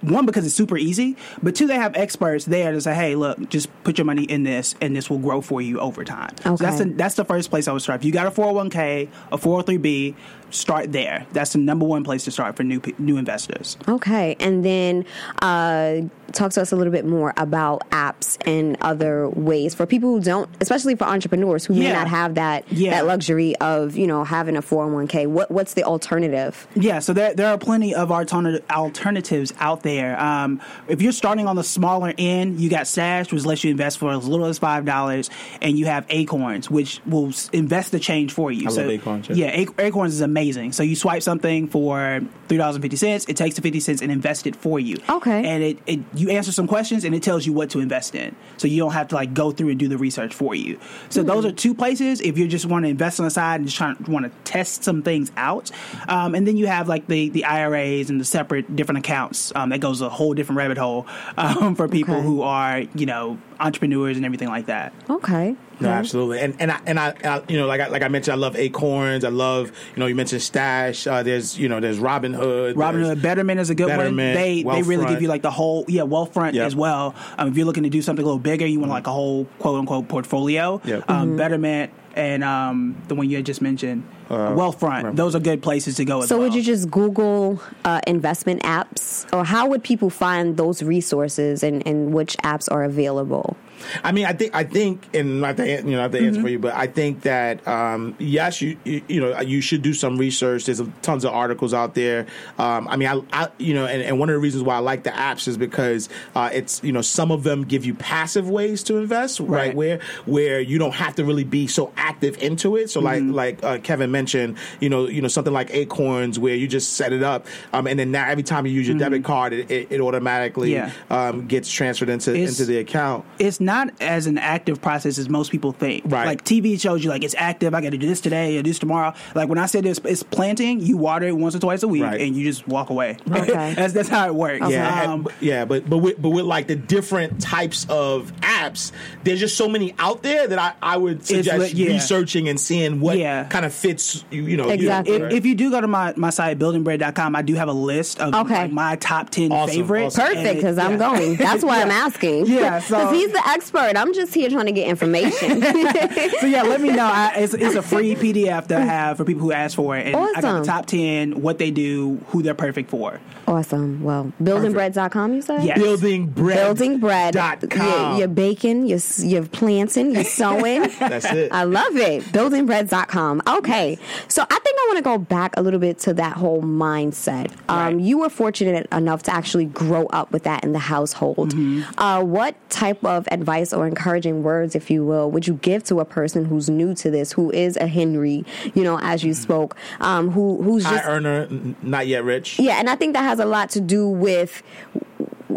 [0.00, 3.48] One, because it's super easy, but two, they have experts there to say, hey, look,
[3.48, 6.36] just put your money in this and this will grow for you over time.
[6.42, 8.00] So that's, the, that's the first place I would start.
[8.00, 10.14] If you got a 401k, a 403b,
[10.52, 11.26] start there.
[11.32, 13.76] That's the number one place to start for new new investors.
[13.88, 15.04] Okay, and then
[15.40, 20.10] uh, talk to us a little bit more about apps and other ways for people
[20.10, 22.92] who don't, especially for entrepreneurs who may not have that Yeah.
[22.92, 25.26] that luxury of you know having a four hundred one k.
[25.26, 26.66] What what's the alternative?
[26.74, 30.20] Yeah, so there there are plenty of alternative alternatives out there.
[30.20, 33.98] Um, if you're starting on the smaller end, you got Stash, which lets you invest
[33.98, 38.32] for as little as five dollars, and you have Acorns, which will invest the change
[38.32, 38.68] for you.
[38.68, 39.34] I so, love Acorns, yeah.
[39.46, 40.72] Yeah, Ac- Acorns is amazing.
[40.72, 44.02] So you swipe something for three dollars and fifty cents, it takes the fifty cents
[44.02, 44.96] and invests it for you.
[45.08, 45.44] Okay.
[45.44, 48.34] and it, it you answer some questions and it tells you what to invest in.
[48.62, 50.78] So you don't have to like go through and do the research for you.
[51.08, 53.66] So those are two places if you just want to invest on the side and
[53.66, 55.72] just trying want to test some things out.
[56.06, 59.52] Um, and then you have like the the IRAs and the separate different accounts.
[59.56, 62.22] Um, that goes a whole different rabbit hole um, for people Okay.
[62.22, 64.92] who are you know entrepreneurs and everything like that.
[65.08, 65.98] Okay, No, okay.
[65.98, 68.32] absolutely, and and I and I, and I you know like I, like I mentioned,
[68.32, 69.24] I love Acorns.
[69.24, 71.06] I love you know you mentioned Stash.
[71.06, 72.76] Uh, there's you know there's Robinhood.
[72.76, 73.96] Robin Hood Betterment is a good one.
[73.98, 75.08] Betterment, They they really Wealthfront.
[75.08, 76.66] give you like the whole yeah Wealthfront Yep.
[76.66, 77.14] as well.
[77.38, 79.46] Um, if you're looking to do something a little bigger, you want like a whole
[79.58, 80.80] quote unquote portfolio.
[80.84, 81.10] Yep.
[81.10, 85.02] Um, Betterment and um, the one you had just mentioned, Uh, Wealthfront.
[85.02, 85.16] right.
[85.16, 86.22] Those are good places to go.
[86.22, 86.46] As So well.
[86.48, 91.86] would you just Google uh, investment apps, or how would people find those resources and,
[91.86, 93.56] and which apps are available?
[94.04, 96.42] I mean, I think I think, and not the you know not the answer Mm-hmm.
[96.42, 99.92] for you, but I think that um, yes, you, you you know you should do
[99.92, 100.66] some research.
[100.66, 102.26] There's tons of articles out there.
[102.60, 104.78] Um, I mean, I, I you know, and, and one of the reasons why I
[104.78, 108.48] like the apps is because uh, it's you know some of them give you passive
[108.48, 109.48] ways to invest, right?
[109.48, 109.74] Right.
[109.74, 112.88] Where where you don't have to really be so active into it.
[112.88, 113.32] So Mm-hmm.
[113.32, 116.92] like like uh, Kevin mentioned, you know you know something like Acorns where you just
[116.94, 119.70] set it up, um, and then now every time you use your debit card, it,
[119.70, 120.72] it, it automatically Mm-hmm.
[121.12, 121.28] Yeah.
[121.28, 123.24] um, gets transferred into It's- into the account.
[123.38, 126.04] it's not as an active process as most people think.
[126.06, 126.26] Right.
[126.26, 127.74] Like TV shows you like it's active.
[127.74, 129.14] I got to do this today or this tomorrow.
[129.34, 130.80] Like when I said this, it's planting.
[130.80, 132.20] You water it once or twice a week, Right.
[132.20, 133.16] and you just walk away.
[133.32, 133.74] Okay.
[133.74, 134.68] that's that's how it works.
[134.68, 138.92] Yeah, Um, and- yeah, but but with, but with like the different types of apps,
[139.24, 141.88] there's just so many out there that I, I would suggest lit- yeah.
[141.88, 143.44] researching and seeing what Yeah.
[143.44, 144.44] kind of fits you.
[144.46, 145.14] You know, you- Exactly.
[145.14, 148.20] if, if you do go to my, my site buildingbread.com i do have a list
[148.20, 148.54] of Okay.
[148.62, 150.34] like, my top 10 Awesome, favorites awesome.
[150.34, 151.36] Perfect, And it- because I'm going.
[151.46, 152.46] That's why I'm asking.
[152.46, 153.92] Yeah, so- because he's the expert.
[153.96, 155.62] I'm just here trying to get information.
[156.40, 159.24] so yeah let me know I, it's, it's a free pdf that i have for
[159.24, 160.60] people who ask for it and i got Awesome.
[160.60, 164.02] the top 10 what they do who they're perfect for awesome.
[164.02, 165.64] Well, buildingbread.com, you said?
[165.64, 165.76] Yes.
[165.78, 166.56] building bread.
[166.56, 167.34] Building bread.
[167.34, 168.18] Dot You're, com.
[168.18, 170.82] you're baking, you're, planting, you're sowing.
[170.98, 171.52] That's it.
[171.52, 172.22] I love it.
[172.24, 173.42] Buildingbreads.com.
[173.46, 173.91] Okay.
[174.28, 177.52] So I think I want to go back a little bit to that whole mindset.
[177.68, 178.00] Um, Right.
[178.00, 181.52] You were fortunate enough to actually grow up with that in the household.
[181.54, 181.98] Mm-hmm.
[181.98, 185.98] Uh, what type of advice or encouraging words, if you will, would you give to
[186.00, 189.76] a person who's new to this, who is a Henry, you know, as you spoke,
[190.00, 191.48] um, who who's High earner,
[191.82, 192.58] not yet rich.
[192.58, 194.62] yeah, and I think that has a lot to do with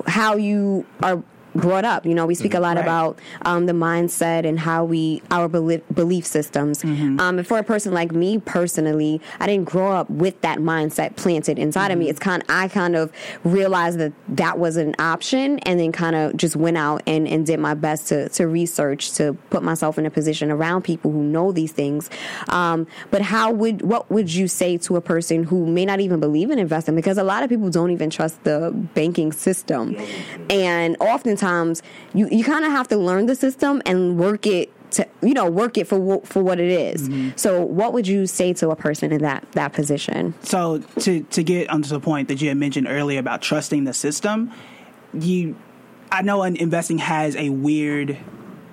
[0.07, 1.23] how you are
[1.55, 2.05] brought up.
[2.05, 2.83] You know, we speak a lot Right.
[2.83, 6.83] about um, the mindset and how we our belief, belief systems.
[6.83, 7.19] Mm-hmm.
[7.19, 11.15] Um, and for a person like me personally, I didn't grow up with that mindset
[11.15, 12.05] planted inside of me.
[12.05, 12.09] Mm-hmm.
[12.09, 13.11] It's kind I kind of
[13.45, 17.45] realized that that was an option, and then kind of just went out and, and
[17.45, 21.23] did my best to to research to put myself in a position around people who
[21.23, 22.09] know these things.
[22.49, 26.19] Um, but how would what would you say to a person who may not even
[26.19, 26.95] believe in investing?
[26.95, 29.95] Because a lot of people don't even trust the banking system,
[30.49, 31.44] and oftentimes
[32.13, 34.71] you you kind of have to learn the system and work it.
[34.91, 37.09] To, you know, work it for for what it is.
[37.35, 40.33] So, what would you say to a person in that that position?
[40.43, 43.93] So to to get onto the point that you had mentioned earlier about trusting the
[43.93, 44.53] system,
[45.13, 45.57] you,
[46.11, 48.17] I know in- investing has a weird,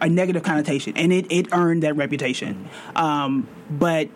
[0.00, 2.68] a negative connotation, and it it earned that reputation.
[2.94, 4.08] Um, but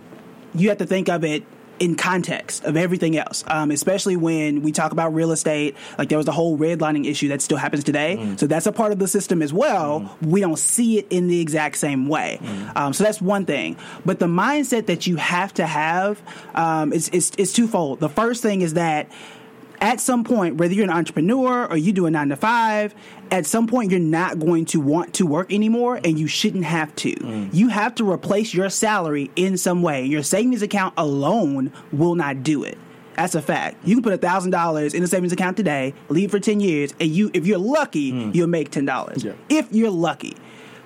[0.55, 1.43] you have to think of it
[1.79, 5.77] in context of everything else, um, especially when we talk about real estate.
[5.99, 8.93] Like there was a whole redlining issue that still happens today, so that's a part
[8.93, 10.17] of the system as well.
[10.23, 12.41] We don't see it in the exact same way,
[12.75, 13.77] um, so that's one thing.
[14.05, 16.21] But the mindset that you have to have
[16.55, 18.01] um, is, is is twofold.
[18.01, 19.11] The first thing is that
[19.81, 22.95] at some point, whether you're an entrepreneur or you do a nine to five,
[23.31, 26.95] at some point you're not going to want to work anymore and you shouldn't have
[26.97, 27.15] to.
[27.15, 27.55] Mm.
[27.55, 30.05] You have to replace your salary in some way.
[30.05, 32.79] Your savings account alone will not do it.
[33.17, 33.77] That's a fact.
[33.87, 37.09] You can put thousand dollars in a savings account today, leave for ten years, and
[37.09, 38.35] you if you're lucky, mm.
[38.35, 39.25] you'll make ten dollars.
[39.49, 40.37] If you're lucky.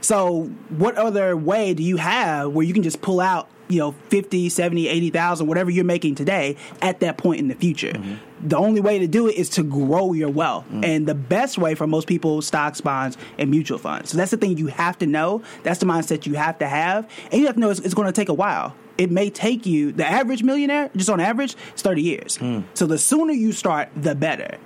[0.01, 3.93] So what other way do you have where you can just pull out, you know,
[4.09, 7.93] 50, 70, 80,000, whatever you're making today at that point in the future?
[7.93, 8.49] Mm-hmm.
[8.49, 10.65] The only way to do it is to grow your wealth.
[10.71, 10.85] Mm.
[10.85, 14.11] And the best way for most people, stocks, bonds, and mutual funds.
[14.11, 15.43] So that's the thing you have to know.
[15.63, 17.11] That's the mindset you have to have.
[17.31, 18.75] And you have to know it's, it's going to take a while.
[18.97, 22.37] It may take you, the average millionaire, just on average, is 30 years.
[22.37, 22.61] Hmm.
[22.75, 24.59] So the sooner you start, the better.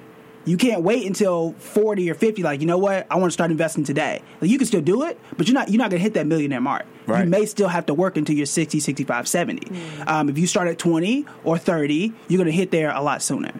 [0.44, 3.06] You can't wait until 40 or 50 like, you know what?
[3.10, 4.22] I want to start investing today.
[4.40, 6.26] Like, you can still do it, but you're not you're not going to hit that
[6.26, 6.84] millionaire mark.
[7.06, 7.24] Right.
[7.24, 9.70] You may still have to work until you're 60, 65, 70.
[10.06, 13.22] Um, if you start at 20 or 30, you're going to hit there a lot
[13.22, 13.52] sooner.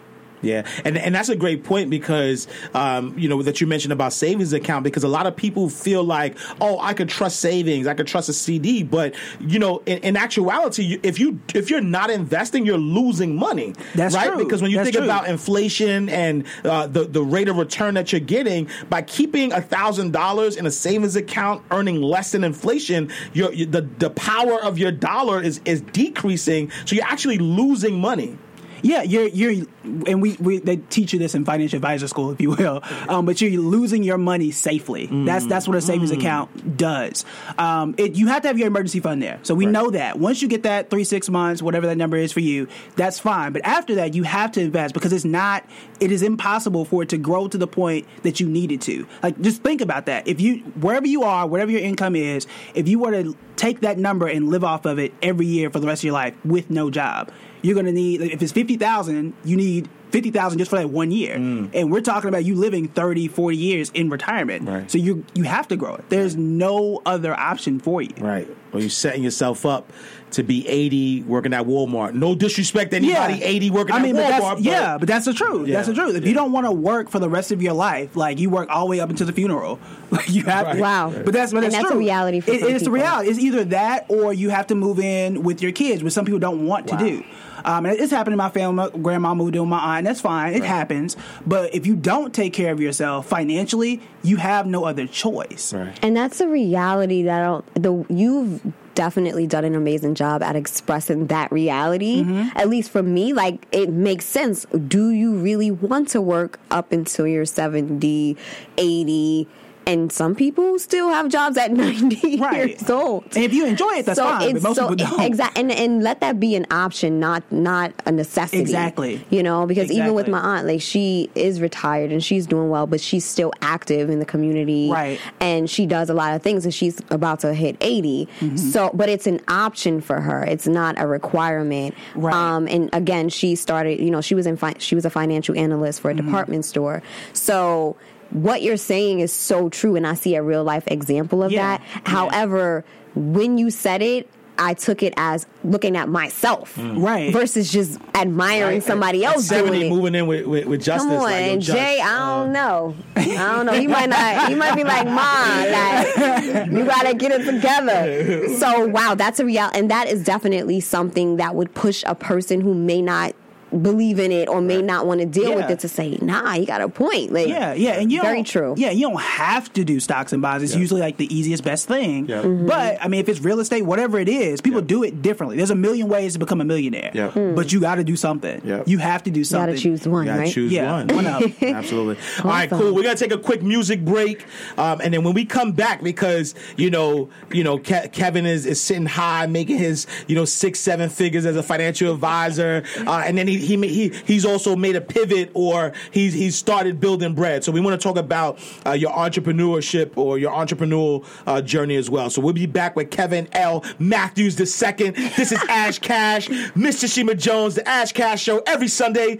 [0.45, 4.13] Yeah, and and that's a great point because um, you know that you mentioned about
[4.13, 7.93] savings account because a lot of people feel like oh I could trust savings I
[7.93, 12.09] could trust a CD but you know in, in actuality if you if you're not
[12.09, 14.43] investing you're losing money That's right true.
[14.43, 15.05] because when you That's think true.
[15.05, 19.61] about inflation and uh, the the rate of return that you're getting by keeping a
[19.61, 24.61] thousand dollars in a savings account earning less than inflation your you, the the power
[24.61, 28.37] of your dollar is is decreasing so you're actually losing money.
[28.85, 32.39] Yeah, you're you're, and we, we they teach you this in financial advisor school, if
[32.39, 32.83] you will.
[33.09, 35.07] Um, but you're losing your money safely.
[35.25, 37.25] That's that's what a savings account does.
[37.57, 40.19] Um, it, you have to have your emergency fund there, so we know that.
[40.19, 43.53] Once you get that three six months, whatever that number is for you, that's fine.
[43.53, 45.65] But after that, you have to invest because it's not.
[45.99, 49.07] It is impossible for it to grow to the point that you need it to.
[49.23, 50.27] Like, just think about that.
[50.27, 52.45] If you wherever you are, whatever your income is,
[52.75, 55.79] if you were to take that number and live off of it every year for
[55.79, 57.31] the rest of your life with no job
[57.65, 61.35] you're going to need if it's 50,000 you need 50,000 just for that one year
[61.37, 61.69] mm.
[61.73, 64.89] and we're talking about you living 30 40 years in retirement Right.
[64.89, 68.47] so you you have to grow it there's no other option for you Right.
[68.73, 69.91] Or you're setting yourself up
[70.31, 72.13] to be 80 working at Walmart.
[72.13, 74.49] No disrespect to anybody 80 working I mean, at but Walmart.
[74.55, 75.69] that's, yeah, but that's the truth.
[75.69, 76.15] Yeah, That's the truth.
[76.17, 76.27] If yeah.
[76.29, 78.81] you don't want to work for the rest of your life, like you work all
[78.85, 79.79] the way up until the funeral,
[80.11, 80.65] like you have.
[80.67, 80.77] Right.
[80.79, 81.09] Wow.
[81.23, 81.99] But that's but And that's, that's a true.
[81.99, 82.93] reality for It- some It's the people.
[82.95, 83.29] reality.
[83.29, 86.39] It's either that or you have to move in with your kids, which some people
[86.39, 86.97] don't want Wow.
[86.97, 87.23] to do.
[87.65, 88.75] Um, and it's happened in my family.
[88.75, 89.97] My grandma moved in with my aunt.
[89.99, 90.53] and That's fine.
[90.53, 91.17] It happens.
[91.45, 95.73] But if you don't take care of yourself financially, you have no other choice.
[95.73, 95.97] Right.
[96.01, 98.61] And that's a reality that I don't, the you've
[98.93, 102.23] definitely done an amazing job at expressing that reality.
[102.55, 104.65] At least for me, like it makes sense.
[104.87, 108.37] Do you really want to work up until you're 70,
[108.77, 109.47] 80?
[109.87, 112.69] And some people still have jobs at 90 Right.
[112.69, 113.23] years old.
[113.35, 114.53] And if you enjoy it, that's fine.
[114.53, 115.21] But most people don't.
[115.21, 118.59] Exactly, and, and let that be an option, not not a necessity.
[118.61, 119.25] Exactly.
[119.29, 122.87] You know, because even with my aunt, like she is retired and she's doing well,
[122.87, 125.19] but she's still active in the community, Right.
[125.39, 128.57] And she does a lot of things, and she's about to hit 80 Mm-hmm.
[128.57, 130.43] So, but it's an option for her.
[130.43, 131.93] It's not a requirement.
[132.15, 132.33] Right.
[132.33, 133.99] Um, and again, she started.
[133.99, 136.25] You know, she was in fi- she was a financial analyst for a Mm-hmm.
[136.25, 137.03] department store.
[137.33, 137.95] So.
[138.31, 141.77] What you're saying is so true, and I see a real life example of Yeah.
[141.77, 141.81] that.
[142.05, 142.83] However,
[143.15, 147.03] when you said it, I took it as looking at myself, mm.
[147.03, 147.33] Right.
[147.33, 149.89] versus just admiring somebody At else doing 70 it.
[149.89, 151.09] moving in with, with, with justice.
[151.09, 152.95] Come on, like, Just, Jay, I don't um, know.
[153.17, 153.73] I don't know.
[153.73, 154.47] He might not.
[154.47, 159.45] He might be like, "Mom, like you gotta get it together." So, wow, that's a
[159.45, 163.35] reality, and that is definitely something that would push a person who may not
[163.71, 164.85] believe in it or may Right.
[164.85, 167.31] not want to deal with it to say, nah, you got a point.
[167.33, 168.73] Like, Yeah, yeah, and you very don't, true.
[168.77, 170.63] Yeah, you don't have to do stocks and bonds.
[170.63, 170.79] It's Yeah.
[170.79, 172.27] usually like the easiest, best thing.
[172.27, 172.41] Yeah.
[172.41, 172.67] Mm-hmm.
[172.67, 174.87] But I mean, if it's real estate, whatever it is, people Yeah.
[174.87, 175.57] do it differently.
[175.57, 177.11] There's a million ways to become a millionaire.
[177.13, 177.31] Yeah.
[177.35, 178.61] But you got to do something.
[178.63, 178.83] Yeah.
[178.85, 179.71] You have to do you something.
[179.73, 180.51] got to choose one, You gotta right?
[180.53, 181.07] choose Yeah, one.
[181.07, 181.53] one of 'em.
[181.75, 182.17] Absolutely.
[182.43, 182.79] All right, Awesome.
[182.85, 182.95] cool.
[182.95, 184.45] We're gonna take a quick music break,
[184.77, 188.65] um, and then when we come back, because you know, you know, Ke- Kevin is,
[188.65, 193.23] is sitting high, making his you know six, seven figures as a financial advisor, uh,
[193.25, 196.99] and then he he ma- he he's also made a pivot or he's he's started
[196.99, 197.63] building bread.
[197.63, 202.09] So we want to talk about uh, your entrepreneurship or your entrepreneurial uh, journey as
[202.09, 202.29] well.
[202.29, 203.83] So we'll be back with Kevin L.
[203.99, 205.15] Matthews the second.
[205.15, 207.03] This is Ash Cash, Ms.
[207.03, 209.39] Tashima Jones, the Ash Cash Show every Sunday.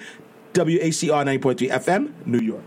[0.53, 2.63] WHCR 9.3 FM, New York.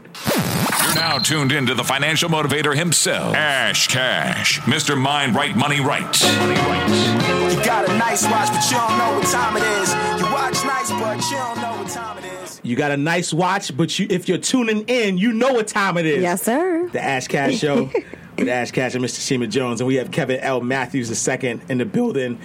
[0.85, 4.95] You're now tuned in to the financial motivator himself, Ash Cash, Mr.
[5.01, 6.03] Mind Right Money Right.
[6.03, 7.51] Money Right.
[7.57, 10.18] You got a nice watch, but you don't know what time it is.
[10.79, 12.61] You nice, but you don't know what time it is.
[12.63, 15.99] You got a nice watch, but you, if you're tuning in, you know what time
[15.99, 16.23] it is.
[16.23, 16.89] Yes, sir.
[16.93, 17.91] The Ash Cash Show
[18.39, 19.19] with Ash Cash and Ms.
[19.19, 19.81] Tashima Jones.
[19.81, 20.61] And we have Kevin L.
[20.61, 22.39] Matthews II in the building.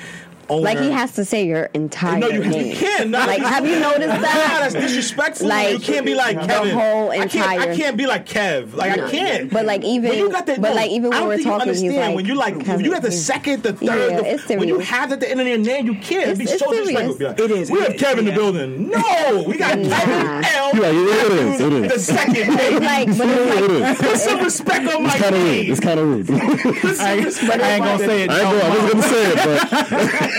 [0.49, 0.62] Owner.
[0.63, 2.67] Like he has to say your entire No, you, name.
[2.67, 3.12] you can't.
[3.12, 4.58] Like, have you noticed Nah, that?
[4.62, 5.47] that's disrespectful.
[5.47, 6.77] Like, you can't be like the Kevin.
[6.77, 8.75] whole I can't, I can't be like Kev.
[8.75, 9.51] Like I can't.
[9.51, 11.36] But, like, even- When you got that, but, no, like, even I when don't we're
[11.38, 13.73] think you talking, he's understand like, when you like when you have the second, the
[13.73, 16.23] third, Yeah, the, it's when you have at the end of your name, you can't.
[16.23, 17.17] It'd be It's- so it's disrespectful.
[17.17, 18.89] Be like, It is, We it have is, Kevin in the building.
[18.89, 19.89] No, we got Nah.
[19.97, 20.71] Kevin L.
[20.75, 21.93] Yeah, it is, it is.
[21.93, 22.58] The second.
[22.58, 22.86] baby.
[22.86, 23.97] like, but it's like, It is.
[23.99, 25.69] Put some respect on my It's kind of rude.
[25.69, 26.29] It's kind of rude.
[26.32, 28.29] I ain't, Put some respect I on ain't my gonna say it.
[28.29, 30.10] I was gonna say it, but All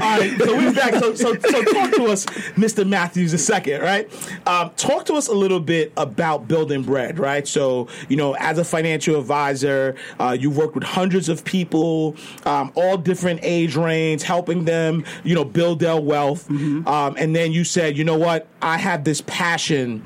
[0.00, 0.94] right, so we're back.
[0.94, 2.26] So, so, so talk to us,
[2.56, 2.86] Mr.
[2.86, 4.10] Matthews, a second, right?
[4.46, 7.46] Um, talk to us a little bit about building bread, right?
[7.46, 12.72] So, you know, as a financial advisor, uh, you've worked with hundreds of people, um,
[12.74, 16.48] all different age range, helping them, you know, build their wealth.
[16.50, 18.46] Um, and then you said, you know what?
[18.62, 20.04] I have this passion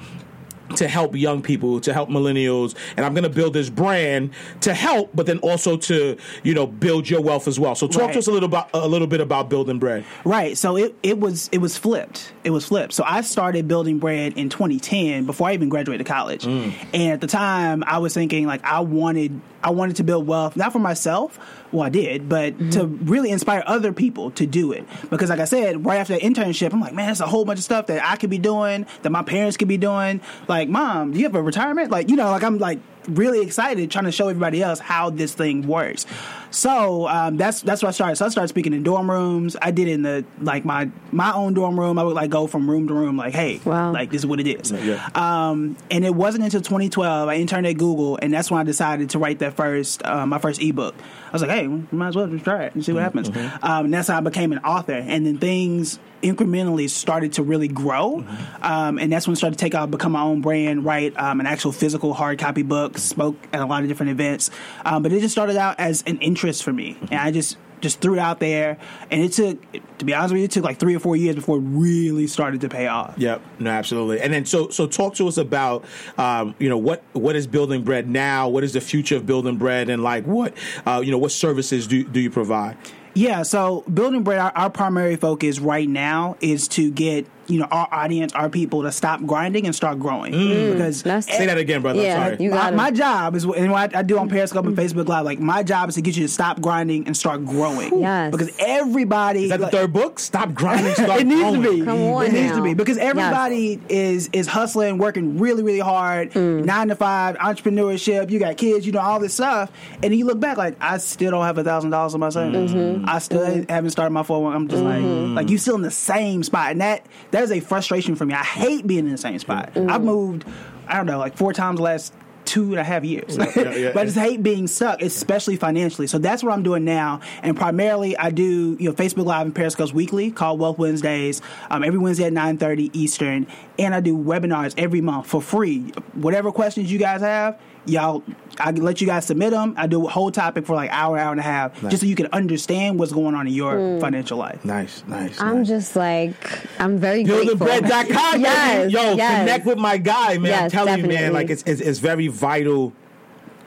[0.77, 4.31] to help young people, to help millennials, and I'm going to build this brand
[4.63, 7.75] to help, but then also to you know build your wealth as well.
[7.75, 8.13] So talk Right.
[8.15, 10.05] to us a little about a little bit about building bread.
[10.25, 10.57] Right.
[10.57, 12.33] So it, it was it was flipped.
[12.45, 12.93] It was flipped.
[12.93, 16.45] So I started building bread in 2010 before I even graduated college.
[16.45, 16.73] Mm.
[16.95, 20.57] And at the time I was thinking like I wanted I wanted to build wealth
[20.57, 21.39] not for myself,
[21.73, 22.71] well I did, but mm-hmm.
[22.71, 24.87] to really inspire other people to do it.
[25.11, 27.59] Because like I said, right after the internship, I'm like, man, there's a whole bunch
[27.59, 30.21] of stuff that I could be doing, that my parents could be doing.
[30.49, 31.91] Like, mom, do you have a retirement?
[31.91, 35.35] Like, you know, like I'm like really excited trying to show everybody else how this
[35.35, 36.07] thing works.
[36.51, 38.17] So um, that's that's what I started.
[38.17, 39.57] So I started speaking in dorm rooms.
[39.61, 41.99] I did it in the like my my own dorm room.
[41.99, 43.93] I would like go from room to room, like, hey, Wow.
[43.93, 44.73] like this is what it is.
[44.73, 45.09] Yeah.
[45.15, 49.11] Um, and it wasn't until 2012 I interned at Google, and that's when I decided
[49.11, 50.95] to write that first uh, my first ebook.
[51.29, 53.29] I was like, hey, might as well just try it and see what happens.
[53.29, 54.95] Um, and that's how I became an author.
[54.95, 58.23] And then things incrementally started to really grow,
[58.61, 61.41] um, and that's when I started to take off, become my own brand, write um,
[61.41, 64.51] an actual physical hard copy book, spoke at a lot of different events.
[64.85, 68.01] Um, but it just started out as an interest for me, and I just just
[68.01, 68.77] threw it out there,
[69.11, 69.59] and it took,
[69.99, 72.27] to be honest with you, it took like three or four years before it really
[72.27, 73.15] started to pay off.
[73.17, 74.21] Yep, no, absolutely.
[74.21, 75.85] And then so so talk to us about
[76.19, 78.49] um, you know what what is building bread now?
[78.49, 80.55] What is the future of building bread, and like what
[80.87, 82.77] uh, you know what services do do you provide?
[83.15, 87.67] Yeah, so building bread, our, our primary focus right now is to get you know
[87.71, 90.33] our audience, our people to stop grinding and start growing.
[90.33, 92.01] Because That's- Say that again, brother.
[92.01, 92.37] Yeah, sorry.
[92.45, 95.09] you my, got my job is, and what I, I do on Periscope and Facebook
[95.09, 98.01] Live, like my job is to get you to stop grinding and start growing.
[98.01, 98.31] Yes.
[98.31, 100.19] because everybody is that the third book?
[100.19, 100.95] Stop grinding.
[100.95, 101.63] Start it needs growing.
[101.63, 101.85] to be.
[101.85, 103.07] Come on it needs to be because Yes.
[103.11, 106.65] everybody is is hustling, working really, really hard, Mm.
[106.65, 108.31] nine to five, entrepreneurship.
[108.31, 109.71] You got kids, you know all this stuff,
[110.03, 112.73] and you look back like I still don't have a thousand dollars in my savings.
[112.73, 113.09] Mm-hmm.
[113.09, 114.53] I still haven't started my four.
[114.53, 117.61] I'm just like like you still in the same spot, and that that is a
[117.61, 118.35] frustration for me.
[118.35, 119.75] I hate being in the same spot.
[119.75, 119.91] Mm.
[119.91, 120.45] I've moved,
[120.87, 122.13] I don't know, like four times the last
[122.51, 123.37] two and a half years.
[123.37, 123.91] yeah, yeah.
[123.95, 126.09] but I just hate being stuck, especially financially.
[126.09, 127.21] So that's what I'm doing now.
[127.43, 131.43] And primarily, I do you know Facebook Live and Periscope's weekly called Wealth Wednesdays.
[131.71, 133.47] Um, every Wednesday at 9:30 Eastern,
[133.79, 135.93] and I do webinars every month for free.
[136.15, 137.57] Whatever questions you guys have,
[137.91, 138.23] y'all,
[138.59, 139.75] I let you guys submit them.
[139.77, 142.15] I do a whole topic for like hour, hour and a half, just so you
[142.17, 144.65] can understand what's going on in your financial life.
[144.65, 145.41] Nice, nice.
[145.41, 145.69] I'm nice.
[145.69, 146.35] just like
[146.81, 147.57] I'm very grateful.
[147.57, 148.41] buildingbread.com.
[148.41, 149.41] yes, Yo, yes.
[149.41, 150.53] connect with my guy, man.
[150.53, 152.93] I'm Yes, telling you, man, like it's, it's it's very vital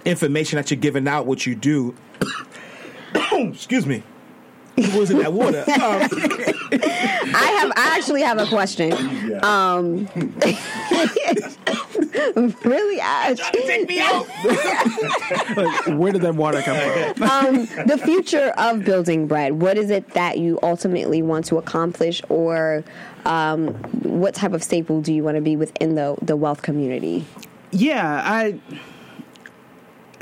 [0.05, 1.25] information that you're giving out.
[1.25, 1.95] What you do.
[3.31, 4.03] Excuse me.
[4.75, 5.63] Who was in that water?
[6.73, 6.79] Um,
[7.33, 7.71] I have.
[7.75, 9.21] I actually have a question.
[9.43, 10.07] Um,
[12.63, 13.37] really, Ash?
[13.51, 14.25] take me out.
[15.97, 16.77] Where did that water come
[17.15, 17.23] from?
[17.29, 19.53] um, the future of building bread.
[19.53, 22.85] What is it that you ultimately want to accomplish, or
[23.25, 27.25] um, what type of staple do you want to be within the the wealth community?
[27.71, 28.59] Yeah, I.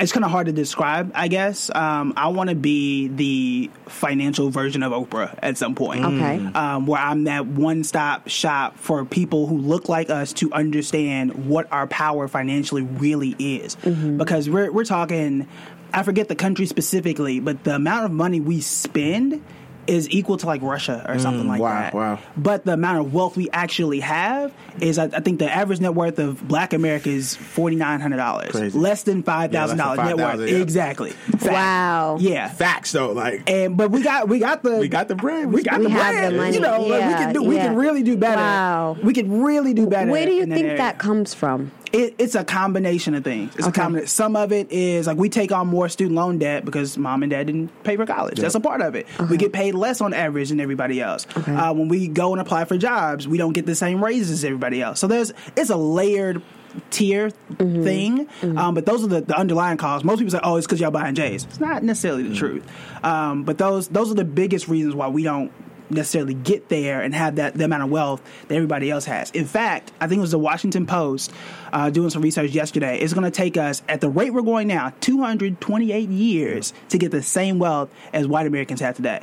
[0.02, 1.70] It's kind of hard to describe, I guess.
[1.72, 6.04] Um, I want to be the financial version of Oprah at some point.
[6.04, 6.44] Okay.
[6.54, 11.46] Um, where I'm that one stop shop for people who look like us to understand
[11.48, 13.76] what our power financially really is.
[13.76, 15.46] Because we're, we're talking,
[15.94, 19.40] I forget the country specifically, but the amount of money we spend
[19.86, 21.94] is equal to like Russia or mm, something like wow, that.
[21.94, 22.18] wow.
[22.36, 25.94] But the amount of wealth we actually have is, I, I think, the average net
[25.94, 29.96] worth of Black America is forty nine hundred dollars, less than five thousand Yeah, less
[29.96, 30.48] dollars net worth.
[30.50, 30.56] yeah.
[30.58, 31.10] Exactly.
[31.10, 31.44] Fact.
[31.46, 32.16] Wow.
[32.20, 32.48] Yeah.
[32.48, 35.52] Facts though, like And but we got we got the we got the bread.
[35.52, 36.32] we got We the have bread.
[36.32, 36.54] the money.
[36.54, 38.36] You know, like, we can do we can really do better.
[38.40, 38.96] Wow.
[39.02, 40.10] We can really do better.
[40.10, 40.76] Where do you think area.
[40.78, 41.72] that comes from?
[41.92, 43.54] It, it's a combination of things.
[43.56, 43.80] It's Okay.
[43.80, 44.08] a combination.
[44.08, 47.30] Some of it is like we take on more student loan debt because mom and
[47.30, 48.38] dad didn't pay for college.
[48.38, 49.06] That's a part of it.
[49.28, 51.26] We get paid less on average than everybody else.
[51.36, 54.44] Uh, when we go and apply for jobs, we don't get the same raises as
[54.44, 55.00] everybody else.
[55.00, 56.40] So there's it's a layered
[56.88, 57.28] tier
[57.58, 58.26] thing.
[58.56, 60.02] Um, but those are the, the underlying cause.
[60.04, 62.64] Most people say, "Oh, it's because y'all buying J's." It's not necessarily the truth.
[63.04, 65.52] Um, but those those are the biggest reasons why we don't
[65.90, 69.30] necessarily get there and have that the amount of wealth that everybody else has.
[69.32, 71.30] In fact, I think it was the Washington Post
[71.72, 72.98] uh, doing some research yesterday.
[72.98, 77.10] It's going to take us at the rate we're going now 228 years to get
[77.10, 79.22] the same wealth as white Americans have today.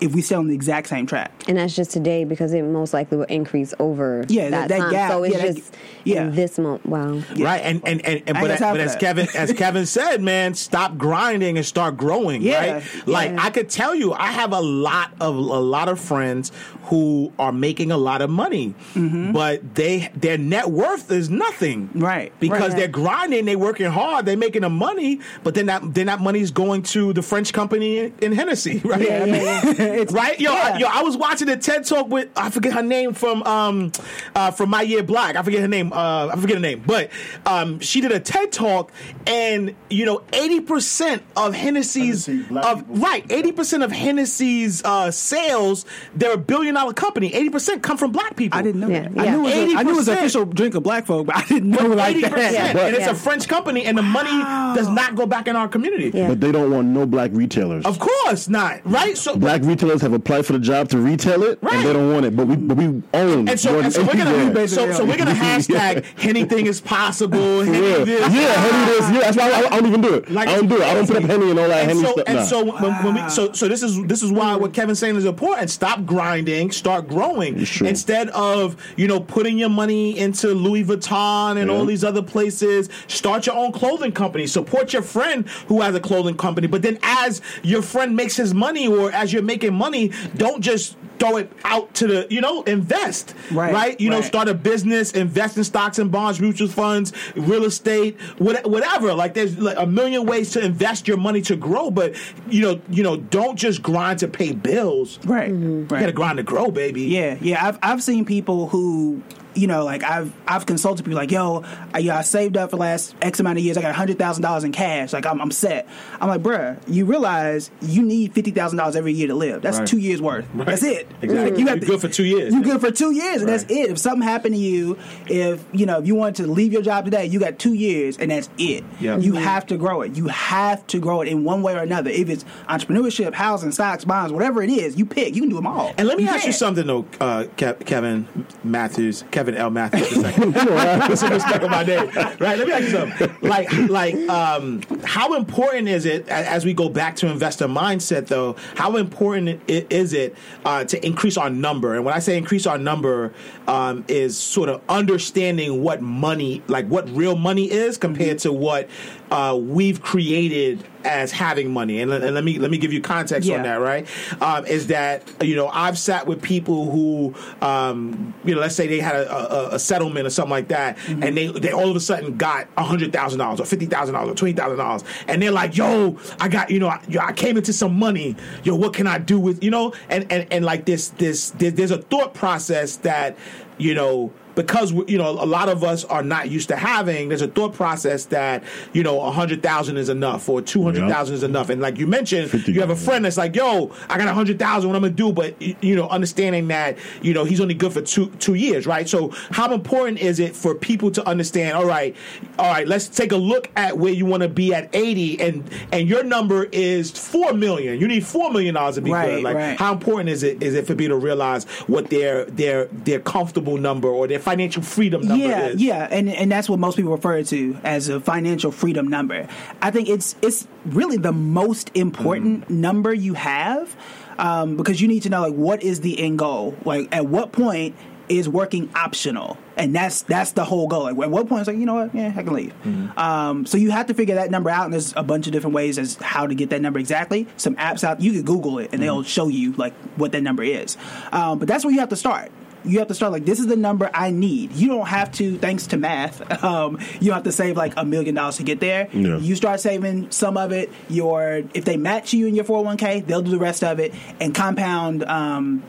[0.00, 1.32] If we stay on the exact same track.
[1.48, 4.78] And that's just today because it most likely will increase over Yeah, that, that- that
[4.78, 4.90] time.
[4.90, 6.22] gap, so it's yeah, that- just yeah.
[6.22, 6.84] in this month.
[6.84, 7.22] Wow.
[7.38, 7.60] right?
[7.62, 8.96] And and and, and but, ain't but as.
[8.96, 12.42] Kevin as Kevin said, man, stop grinding and start growing.
[12.42, 13.06] Yeah, right?
[13.06, 13.44] Like yeah.
[13.44, 16.50] I could tell you, I have a lot of a lot of friends
[16.84, 21.83] who are making a lot of money, but they their net worth is nothing.
[21.94, 22.76] Right, Because right.
[22.78, 26.40] they're grinding, they're working hard, they're making the money, but then that then that money
[26.40, 29.00] is going to the French company in, in Hennessy, right?
[29.00, 30.04] Yeah, yeah, yeah.
[30.10, 30.38] right?
[30.40, 33.42] Yo, I, yo, I was watching a TED talk with I forget her name from
[33.44, 33.92] um
[34.34, 35.36] uh from My Year Black.
[35.36, 35.92] I forget her name.
[35.92, 37.10] Uh, I forget her name, but
[37.46, 38.92] um she did a TED talk,
[39.26, 42.96] and you know, eighty percent of Hennessy's Hennessy, of people.
[42.96, 47.32] right, eighty percent of Hennessy's uh, sales, they're a billion dollar company.
[47.34, 48.58] Eighty percent come from black people.
[48.58, 49.18] I didn't know Yeah, that.
[49.28, 51.26] I knew, it was a, I knew it was an official drink of black folk,
[51.26, 52.32] but I didn't know like Eighty that.
[52.32, 53.10] percent, and it's Yeah.
[53.10, 54.30] a French company, and the money
[54.74, 56.10] does not go back in our community.
[56.14, 56.28] Yeah.
[56.28, 57.84] But they don't want no black retailers.
[57.84, 59.16] Of course not, right?
[59.16, 61.74] So Black retailers have applied for the job to retail it, Right.
[61.74, 62.36] and they don't want it.
[62.36, 63.48] But we, but we own.
[63.48, 64.68] And so, and so we're gonna anywhere.
[64.68, 67.62] so, so we're gonna hashtag anything is possible.
[67.62, 68.20] Henny Yeah, this.
[68.20, 69.00] yeah, Henny this.
[69.10, 70.30] Yeah, that's why I, I don't even do it.
[70.30, 70.82] Like, I don't do it.
[70.82, 72.24] I don't put up Henny and all that and Henny so, stuff.
[72.26, 72.44] And nah.
[72.44, 74.74] so, when, when we, so, so this is this is why what mm.
[74.74, 75.70] Kevin's saying is important.
[75.70, 77.60] Stop grinding, start growing.
[77.60, 77.80] It's.
[77.80, 81.76] Instead of you know putting your money into Louis Vuitton and Yeah.
[81.76, 84.46] all these other places, start your own clothing company.
[84.46, 86.66] Support your friend who has a clothing company.
[86.66, 90.96] But then, as your friend makes his money, or as you're making money, don't just
[91.18, 95.12] throw it out to the you know invest Right, right you know start a business
[95.12, 100.26] invest in stocks and bonds mutual funds real estate whatever like there's like a million
[100.26, 102.14] ways to invest your money to grow but
[102.48, 105.62] you know you know don't just grind to pay bills Right, mm-hmm.
[105.62, 106.00] you right.
[106.00, 107.64] gotta grind to grow baby Yeah, yeah.
[107.66, 109.22] I've I've seen people who
[109.56, 112.76] you know, like I've I've consulted people like, yo, I, yeah, I saved up for
[112.76, 113.76] the last X amount of years.
[113.76, 115.12] I got hundred thousand dollars in cash.
[115.12, 115.86] Like I'm, I'm set.
[116.20, 119.62] I'm like, bruh, you realize you need fifty thousand dollars every year to live.
[119.62, 119.86] That's Right.
[119.86, 120.44] two years worth.
[120.54, 121.03] That's it.
[121.22, 121.50] Exactly.
[121.50, 122.52] Like, you got You're good for two years.
[122.52, 123.90] You good for two years, and that's it.
[123.90, 127.04] If something happened to you, if you know, if you wanted to leave your job
[127.06, 128.84] today, you got two years, and that's it.
[129.00, 129.16] Yeah.
[129.16, 130.16] You have to grow it.
[130.16, 132.10] You have to grow it in one way or another.
[132.10, 135.34] If it's entrepreneurship, housing, stocks, bonds, whatever it is, you pick.
[135.34, 135.92] You can do them all.
[135.96, 138.26] and let me ask you something though, uh, Kev- Kevin
[138.62, 139.70] Matthews, Kevin L.
[139.70, 140.12] Matthews.
[140.12, 142.58] Put some respect on my name, right?
[142.58, 143.36] Let me ask you something.
[143.40, 148.56] Like, like, um, how important is it as we go back to investor mindset, though?
[148.74, 151.94] How important is it uh, to increase our number?
[151.94, 153.32] And when I say increase our number,
[153.66, 158.88] um, is sort of understanding what money, like what real money is, compared to what
[159.30, 162.00] uh, we've created as having money.
[162.00, 163.56] And, let- and let me let me give you context Yeah.
[163.56, 164.06] on that, right?
[164.42, 168.86] Um, is that you know I've sat with people who um, you know let's say
[168.86, 169.32] they had a,
[169.72, 172.66] a, a settlement or something like that, and they they all of a sudden got
[172.76, 175.76] a hundred thousand dollars or fifty thousand dollars or twenty thousand dollars, and they're like,
[175.76, 178.36] "Yo, I got you know I, I came into some money.
[178.62, 181.70] Yo, what can I do with you know?" And and and like this this there,
[181.70, 183.36] there's a thought process that
[183.78, 187.28] you know because we, you know a lot of us are not used to having.
[187.28, 188.62] There's a thought process that
[188.92, 191.98] you know a hundred thousand is enough or two hundred thousand is enough, and like
[191.98, 194.88] you mentioned, you have a friend that's like, "Yo, I got a hundred thousand.
[194.90, 198.02] What I'm gonna do?" But you know, understanding that you know he's only good for
[198.02, 199.08] two two years, right?
[199.08, 201.76] So how important is it for people to understand?
[201.76, 202.14] All right,
[202.58, 205.68] all right, let's take a look at where you want to be at eighty, and
[205.92, 207.98] and your number is four million.
[208.00, 209.42] You need four million dollars to be Right, good.
[209.44, 209.78] Like right.
[209.78, 213.76] how important is it is it for people to realize what their their their comfortable
[213.76, 215.82] number or their financial freedom number yeah, is?
[215.82, 219.48] yeah, and and that's what most people refer to as a financial freedom number.
[219.82, 222.80] I think it's it's really the most important Mm-hmm.
[222.80, 223.96] number you have
[224.38, 226.76] um, because you need to know like what is the end goal.
[226.84, 227.96] Like at what point
[228.28, 231.02] is working optional, and that's that's the whole goal.
[231.04, 232.72] Like at what point it's like you know what, yeah, I can leave.
[232.84, 233.18] Mm-hmm.
[233.18, 235.74] Um, so you have to figure that number out, and there's a bunch of different
[235.74, 237.46] ways as how to get that number exactly.
[237.56, 239.26] Some apps out you can Google it, and they'll Mm-hmm.
[239.28, 240.96] show you like what that number is.
[241.32, 242.50] Um, but that's where you have to start
[242.84, 244.72] you have to start like this is the number I need.
[244.72, 248.04] You don't have to, thanks to math, um, you don't have to save like a
[248.04, 249.08] million dollars to get there.
[249.12, 249.38] Yeah.
[249.38, 250.90] You start saving some of it.
[251.08, 253.82] Your if they match you in your four hundred one k, they'll do the rest
[253.82, 255.24] of it, and compound.
[255.24, 255.82] Um,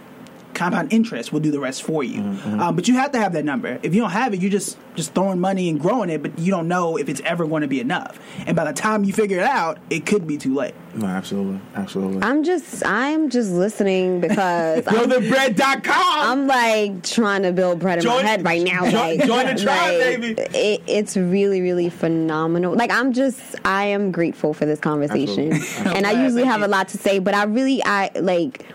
[0.55, 3.45] Compound interest will do the rest for you, um, but you have to have that
[3.45, 3.79] number.
[3.83, 6.49] If you don't have it, you're just just throwing money and growing it, but you
[6.51, 8.17] don't know if it's ever going to be enough.
[8.47, 10.73] And by the time you figure it out, it could be too late.
[10.93, 12.23] No, absolutely, absolutely.
[12.23, 15.93] I'm just I'm just listening because I'm, BuildingBread.com.
[15.97, 18.83] I'm like trying to build bread in Join- my head right now.
[18.89, 20.41] join- like, join the tribe, like, baby.
[20.57, 22.73] It, it's really really phenomenal.
[22.75, 25.97] Like I'm just I am grateful for this conversation, Absolutely.
[25.97, 28.65] and I usually have a lot to say, but I really I like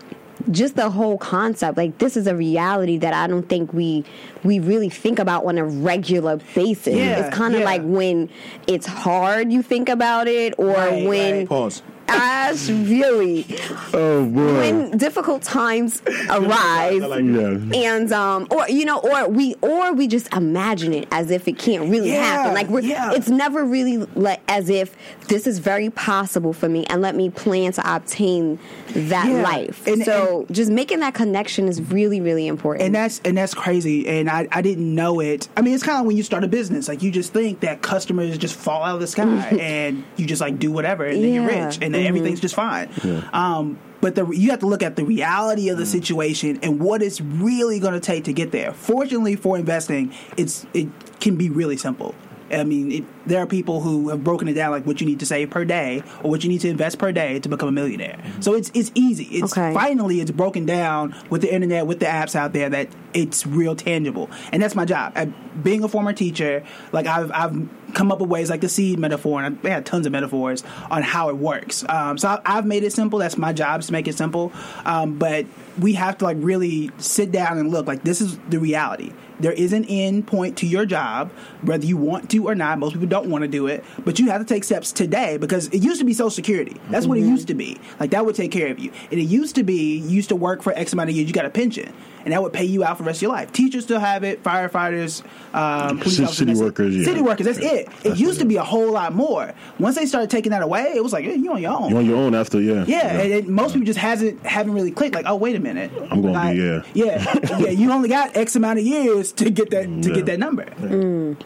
[0.49, 4.03] just the whole concept like this is a reality that i don't think we
[4.43, 7.65] we really think about on a regular basis Yeah, it's kind of yeah.
[7.65, 8.29] like when
[8.67, 11.47] it's hard you think about it or Right, when right.
[11.49, 11.83] Pause.
[12.11, 13.45] Ash, really.
[13.93, 14.57] Oh boy.
[14.57, 17.89] when difficult times arise like yeah.
[17.91, 21.57] and um or you know or we or we just imagine it as if it
[21.57, 22.53] can't really Yeah, happen.
[22.53, 23.13] Like we're yeah.
[23.13, 24.95] it's never really like as if
[25.27, 28.59] this is very possible for me and let me plan to obtain
[28.89, 29.87] that Yeah, life.
[29.87, 32.85] And- so just making that connection is really really important.
[32.87, 34.07] And that's and that's crazy.
[34.07, 35.47] And I, I didn't know it.
[35.55, 37.81] I mean it's kind of when you start a business like you just think that
[37.81, 39.23] customers just fall out of the sky
[39.59, 41.79] and you just like do whatever and then you're rich.
[41.81, 42.89] And then everything's just fine
[43.33, 47.01] um, but the, you have to look at the reality of the situation and what
[47.01, 50.87] it's really going to take to get there fortunately for investing it's it
[51.19, 52.15] can be really simple
[52.53, 55.19] I mean, it, there are people who have broken it down like what you need
[55.21, 57.71] to save per day or what you need to invest per day to become a
[57.71, 58.21] millionaire.
[58.41, 59.23] So it's it's easy.
[59.25, 59.73] It's Okay.
[59.73, 63.75] finally it's broken down with the internet, with the apps out there that it's real
[63.75, 64.29] tangible.
[64.51, 65.13] And that's my job.
[65.15, 65.27] Uh,
[65.63, 69.43] being a former teacher, like I've I've come up with ways like the seed metaphor,
[69.43, 71.85] and I had tons of metaphors on how it works.
[71.87, 73.19] Um, so I, I've made it simple.
[73.19, 74.51] That's my job to make it simple.
[74.85, 75.45] Um, but
[75.79, 79.13] we have to like really sit down and look like this is the reality.
[79.41, 81.31] There is an end point to your job,
[81.61, 82.79] whether you want to or not.
[82.79, 85.67] Most people don't want to do it, but you have to take steps today because
[85.69, 86.77] it used to be Social Security.
[86.89, 87.77] That's what it used to be.
[87.99, 88.91] Like that would take care of you.
[89.11, 91.33] And it used to be you used to work for X amount of years, you
[91.33, 91.91] got a pension,
[92.23, 93.51] and that would pay you out for the rest of your life.
[93.51, 94.43] Teachers still have it.
[94.43, 95.23] Firefighters,
[95.53, 97.05] um, police Ci- officers, city workers, yeah.
[97.05, 97.45] City workers.
[97.45, 97.89] That's it.
[98.03, 99.53] It used to be a whole lot more.
[99.79, 101.89] Once they started taking that away, it was like you on your own.
[101.89, 102.85] You're on your own after, yeah.
[102.87, 105.15] Yeah, and it, most people just hasn't haven't really clicked.
[105.15, 106.81] Like, oh, wait a minute, I'm gonna be, yeah.
[106.93, 107.69] yeah, yeah.
[107.69, 110.65] You only got X amount of years to get that to get that number.
[110.65, 111.37] Mm.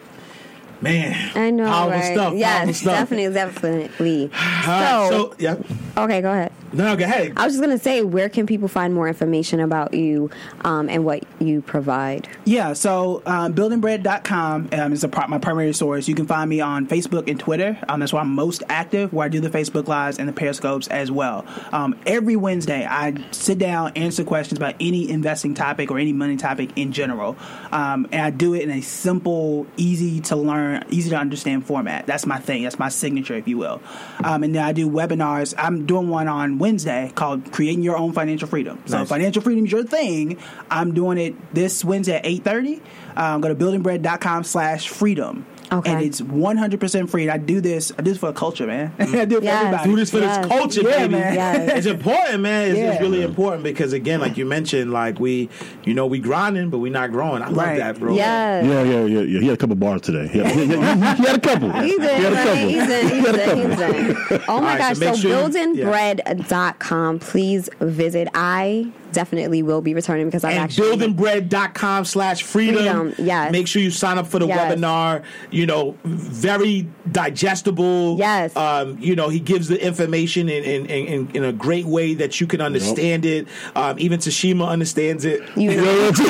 [0.80, 2.16] Man, i know powerful right stuff.
[2.16, 2.94] powerful yes stuff.
[2.94, 5.56] definitely definitely All right, so, so yeah,
[5.96, 7.32] okay go ahead no, go ahead.
[7.36, 10.30] I was just gonna say, where can people find more information about you
[10.62, 12.28] um, and what you provide?
[12.44, 16.06] Yeah, so um, buildingbread.com um, is a pro- my primary source.
[16.06, 17.78] You can find me on Facebook and Twitter.
[17.88, 20.88] Um, that's where I'm most active, where I do the Facebook Lives and the Periscopes
[20.88, 21.46] as well.
[21.72, 26.36] Um, every Wednesday, I sit down, answer questions about any investing topic or any money
[26.36, 27.36] topic in general.
[27.72, 32.06] Um, and I do it in a simple, easy to learn, easy to understand format.
[32.06, 32.62] That's my thing.
[32.64, 33.80] That's my signature, if you will.
[34.24, 35.54] Um, and then I do webinars.
[35.58, 38.80] I'm doing one on Wednesday called Creating Your Own Financial Freedom.
[38.86, 39.08] So Nice.
[39.08, 40.38] financial freedom is your thing.
[40.70, 42.80] I'm doing it this Wednesday at 8.30.
[43.16, 45.46] Um, go to buildingbread.com slash freedom.
[45.72, 45.92] Okay.
[45.92, 47.22] And it's 100% free.
[47.22, 47.90] And I do this.
[47.98, 48.92] I do this for the culture, man.
[48.98, 49.64] I do it for Yes.
[49.64, 49.90] everybody.
[49.90, 50.36] do this for Yes.
[50.38, 51.12] this culture, Yeah, baby.
[51.14, 51.34] man.
[51.34, 51.72] Yes.
[51.78, 52.70] It's important, man.
[52.70, 55.48] It's, it's really important because again, like you mentioned, like we,
[55.84, 57.42] you know, we grinding, but we not growing.
[57.42, 57.78] I love Right.
[57.78, 58.14] that, bro.
[58.14, 58.64] Yes.
[58.64, 59.40] Yeah, yeah, yeah, yeah.
[59.40, 60.28] He had a couple bars today.
[60.32, 61.70] He had, he, he- he had a couple.
[61.80, 62.44] He's in, he had a right?
[62.46, 62.68] couple.
[62.68, 64.42] He's in, he's in, he's in.
[64.48, 64.98] Oh my right, gosh.
[64.98, 65.36] so So, make sure you-
[65.84, 67.18] buildingbread.com.
[67.18, 68.28] Please visit.
[68.34, 72.76] I definitely will be returning because I've and actually buildingbread.com slash freedom.
[72.76, 73.50] Freedom, yes.
[73.50, 74.74] Make sure you sign up for the Yes.
[74.78, 75.22] webinar.
[75.50, 78.18] You know, very digestible.
[78.18, 78.54] Yes.
[78.54, 82.40] Um, you know, he gives the information in, in, in, in a great way that
[82.40, 83.48] you can understand it.
[83.74, 85.40] Um, even Tashima understands it.
[85.56, 86.20] You know, Shots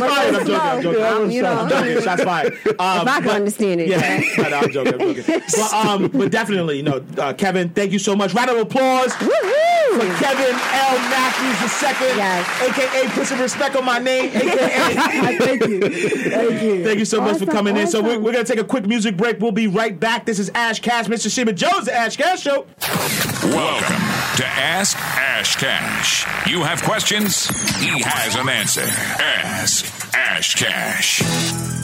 [0.00, 0.34] fired.
[0.34, 0.60] I'm joking.
[0.60, 1.02] I'm joking.
[1.02, 1.52] Um, you know.
[1.60, 2.02] I'm joking.
[2.02, 2.52] Shots fired.
[2.52, 4.42] Um, if I can but- understand it, Yeah, yeah.
[4.42, 4.94] no, no, I'm joking.
[5.02, 5.40] I'm joking.
[5.54, 8.32] But, um, but definitely, no, uh, Kevin, thank you so much.
[8.34, 9.12] Round of applause
[9.94, 10.96] for Kevin L.
[11.10, 12.62] Matthews II, Yes.
[12.62, 14.94] aka put some respect on my name, aka.
[15.38, 15.80] Thank you.
[15.80, 16.84] Thank you.
[16.84, 17.86] Thank you so much for Awesome, coming in.
[17.86, 19.40] So we're, we're going to take a quick music break.
[19.40, 20.26] We'll be right back.
[20.26, 21.24] This is Ash Cash, Ms.
[21.26, 22.66] Tashima Jones, the Ash Cash Show.
[23.44, 23.96] Welcome
[24.36, 26.26] to Ask Ash Cash.
[26.50, 27.46] You have questions?
[27.78, 28.82] He has an answer.
[28.82, 31.83] Ask Ash Cash.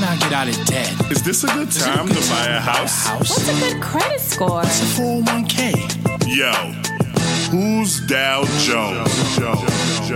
[0.00, 1.12] How can I get out of debt?
[1.12, 3.06] Is this a good time to buy a house?
[3.18, 4.62] What's a good credit score?
[4.62, 5.76] It's a 401k.
[6.26, 6.52] Yo,
[7.50, 9.36] who's Dow Jones?
[9.36, 10.09] Jones, Jones.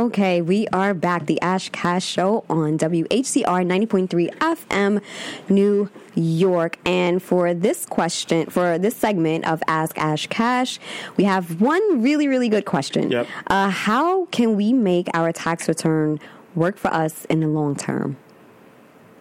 [0.00, 1.26] Okay, we are back.
[1.26, 5.02] The Ash Cash Show on WHCR 90.3 FM,
[5.50, 6.78] New York.
[6.86, 10.80] And for this question, for this segment of Ask Ash Cash,
[11.18, 13.10] we have one really, really good question.
[13.10, 13.26] Yep.
[13.48, 16.18] Uh, how can we make our tax return
[16.54, 18.16] work for us in the long term?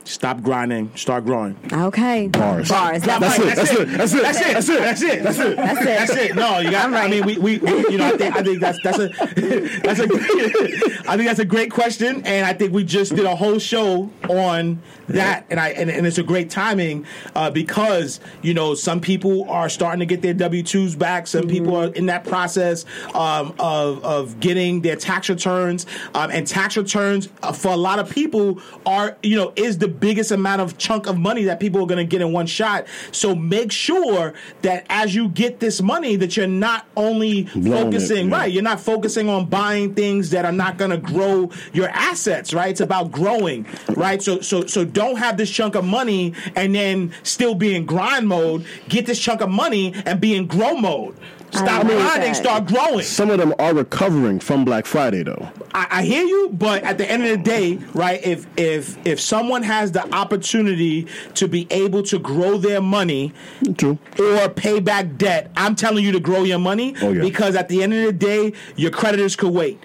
[0.04, 0.92] Stop grinding.
[0.96, 1.56] Start growing.
[1.72, 2.28] Okay.
[2.28, 2.70] Bars.
[2.70, 3.04] Bars.
[3.04, 3.56] That that's, it.
[3.56, 3.98] That's, it.
[3.98, 4.22] that's, it.
[4.22, 4.52] That's it.
[4.52, 4.80] That's it.
[4.82, 5.24] That's it.
[5.24, 5.56] That's it.
[5.56, 5.86] That's it.
[5.86, 6.36] That's it.
[6.36, 6.92] No, you got.
[6.92, 7.04] Right.
[7.04, 9.08] I mean, we, we, we, you know, I think, I think that's that's a
[9.84, 10.04] that's a
[11.08, 14.10] I think that's a great question, and I think we just did a whole show
[14.28, 14.82] on
[15.14, 17.06] that, and I and, and it's a great timing
[17.36, 21.48] uh, because you know some people are starting to get their W twos back, some
[21.48, 26.78] people are in that process um, of of getting their tax returns, um, and tax
[26.78, 30.78] returns uh, for a lot of people are you know is the biggest amount of
[30.78, 32.86] chunk of money that people are going to get in one shot.
[33.12, 37.84] So make sure that as you get this money, that you're not only Blowing it,
[37.84, 38.38] focusing yeah.
[38.38, 38.52] right.
[38.52, 42.54] You're not focusing on buying things that are not going to grow your assets.
[42.54, 42.70] Right.
[42.70, 43.66] It's about growing.
[43.90, 44.22] Right.
[44.22, 48.28] So so so don't have this chunk of money and then still be in grind
[48.28, 48.66] mode.
[48.90, 51.16] Get this chunk of money and be in grow mode.
[51.52, 52.34] Stop grinding.
[52.34, 53.02] Start growing.
[53.02, 55.50] Some of them are recovering from Black Friday, though.
[55.74, 58.22] I, I hear you, but at the end of the day, right?
[58.24, 63.34] If if if someone has the opportunity to be able to grow their money
[63.78, 63.98] True.
[64.20, 67.22] or pay back debt, I'm telling you to grow your money Oh, yeah.
[67.22, 69.80] because at the end of the day, your creditors could wait.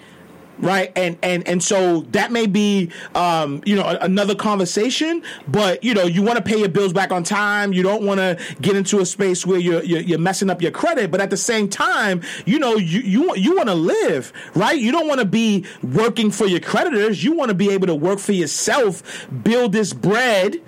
[0.59, 5.93] Right and and and so that may be um, you know another conversation, but you
[5.93, 7.73] know you want to pay your bills back on time.
[7.73, 10.71] You don't want to get into a space where you're, you're you're messing up your
[10.71, 14.79] credit, but at the same time, you know you you you want to live right.
[14.79, 17.23] You don't want to be working for your creditors.
[17.23, 20.61] You want to be able to work for yourself, build this bread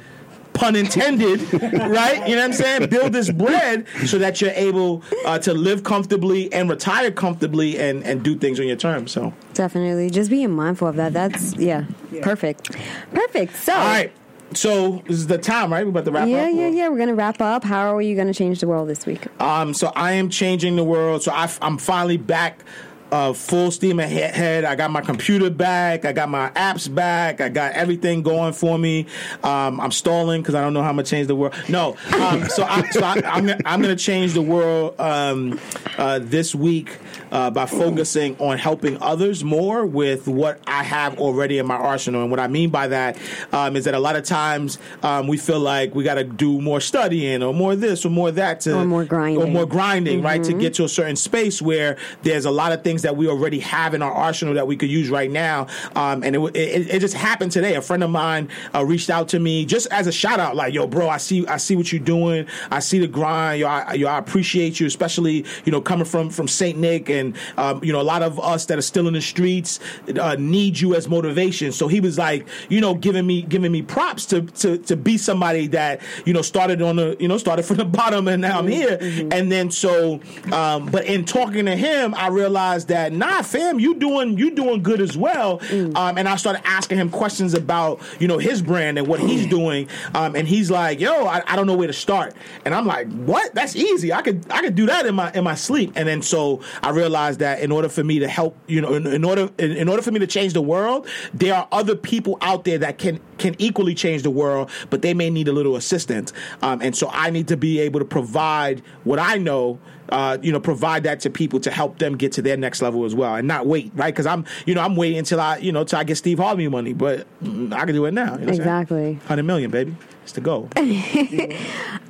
[0.57, 2.27] pun intended, right?
[2.27, 2.89] You know what I'm saying?
[2.89, 8.03] Build this bread so that you're able uh, to live comfortably and retire comfortably and,
[8.03, 9.11] and do things on your terms.
[9.11, 10.09] So, Definitely.
[10.09, 11.13] Just being mindful of that.
[11.13, 11.85] That's, yeah,
[12.21, 12.71] perfect.
[13.13, 13.55] Perfect.
[13.55, 14.11] So, all right.
[14.53, 15.83] So this is the time, right?
[15.83, 16.53] We're about to wrap yeah, up.
[16.53, 16.87] Yeah, yeah, yeah.
[16.87, 17.63] We're going to wrap up.
[17.63, 19.27] How are you going to change the world this week?
[19.41, 21.23] Um, so I am changing the world.
[21.23, 22.63] So I, am finally back.
[23.09, 24.65] Uh, full steam ahead.
[24.65, 26.03] I got my computer back.
[26.03, 27.39] I got my apps back.
[27.39, 29.05] I got everything going for me.
[29.45, 31.53] Um, I'm stalling because I don't know how I'm gonna change the world.
[31.69, 35.57] No, um, so, I, so I, I'm gonna, I'm gonna change the world um,
[35.97, 36.97] uh, this week
[37.31, 42.21] uh, by focusing on helping others more with what I have already in my arsenal.
[42.23, 43.17] And what I mean by that
[43.53, 46.59] um, is that a lot of times um, we feel like we got to do
[46.61, 49.41] more studying or more this or more that to Or more grinding.
[49.41, 50.51] or more grinding, right, Mm-hmm.
[50.57, 53.59] to get to a certain space where there's a lot of things that we already
[53.59, 55.67] have in our arsenal that we could use right now.
[55.95, 57.75] Um, and it, it, it just happened today.
[57.75, 60.73] A friend of mine uh, reached out to me just as a shout out, like,
[60.73, 62.47] "Yo, bro, I see, I see what you're doing.
[62.71, 63.59] I see the grind.
[63.59, 67.35] Yo, I, yo, I appreciate you, especially you know coming from from Saint Nick, and
[67.57, 69.79] um, you know a lot of us that are still in the streets
[70.19, 73.81] uh, need you as motivation." So he was like, you know, giving me giving me
[73.81, 77.63] props to to to be somebody that you know started on the you know started
[77.63, 78.97] from the bottom and now I'm here.
[79.31, 80.19] And then so,
[80.51, 84.83] um, but in talking to him, I realized that nah, fam, you doing you doing
[84.83, 85.61] good as well.
[85.95, 89.47] Um, and I started asking him questions about you know his brand and what he's
[89.47, 89.87] doing.
[90.13, 92.35] Um, and he's like, yo, I, I don't know where to start.
[92.65, 93.53] And I'm like, what?
[93.53, 94.13] That's easy.
[94.13, 95.93] I could I could do that in my in my sleep.
[95.95, 99.07] And then so I realized that in order for me to help, you know, in,
[99.07, 102.37] in order in, in order for me to change the world, there are other people
[102.41, 105.75] out there that can can equally change the world, but they may need a little
[105.75, 106.33] assistance.
[106.61, 109.79] Um, and so I need to be able to provide what I know.
[110.09, 113.03] Uh, you know, provide that to people to help them get to their next level
[113.05, 114.13] as well, and not wait, right?
[114.13, 116.67] Because I'm, you know, I'm waiting until I, you know, till I get Steve Harvey
[116.67, 118.23] money, but I can do it now.
[118.23, 118.59] You know what I'm saying?
[118.61, 119.13] Exactly.
[119.27, 119.95] Hundred million, baby.
[120.23, 120.69] It's the goal.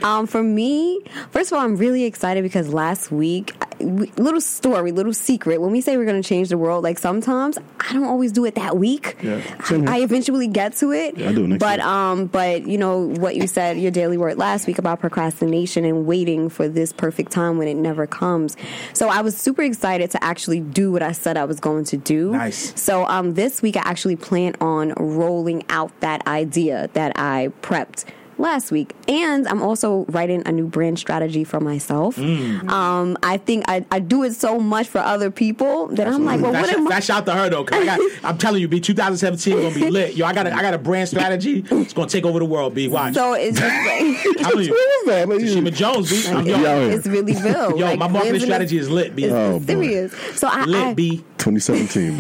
[0.04, 5.14] Um, for me, first of all, I'm really excited because last week, little story, little
[5.14, 5.62] secret.
[5.62, 8.46] When we say we're going to change the world, like sometimes I don't always do
[8.46, 9.18] it that week.
[9.22, 9.88] Yeah, here.
[9.88, 11.18] I eventually get to it.
[11.18, 14.68] Yeah, I do but um, but you know what you said, your daily word last
[14.68, 18.56] week about procrastination and waiting for this perfect time when it never comes.
[18.94, 21.98] So I was super excited to actually do what I said I was going to
[21.98, 22.32] do.
[22.32, 22.80] Nice.
[22.80, 28.06] So um, this week I actually plan on rolling out that idea that I prepped
[28.38, 32.16] last week, and I'm also writing a new brand strategy for myself.
[32.18, 32.70] Mm.
[32.70, 36.42] Um, I think I, I do it so much for other people that I'm like,
[36.42, 36.90] well, That what shout, am I?
[36.92, 39.90] that shout to her though, 'cause I got, I'm telling you, B, 2017 gonna be
[39.90, 40.16] lit.
[40.16, 41.66] Yo, I got a, I got a brand strategy.
[41.70, 42.74] It's gonna take over the world.
[42.74, 43.14] B, watch.
[43.16, 45.30] So it's just like I'm telling you, What is that?
[45.30, 46.10] Like, Tashima Jones.
[46.12, 47.78] B, I'm, it's, yo, it's really real.
[47.78, 49.16] yo, like, my marketing lives a- strategy is lit.
[49.16, 49.74] B, It's, Oh, it's boy.
[49.74, 50.14] serious.
[50.36, 50.84] So I, lit.
[50.84, 51.18] I B.
[51.38, 52.20] 2017.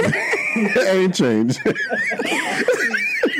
[0.87, 1.59] ain't changed.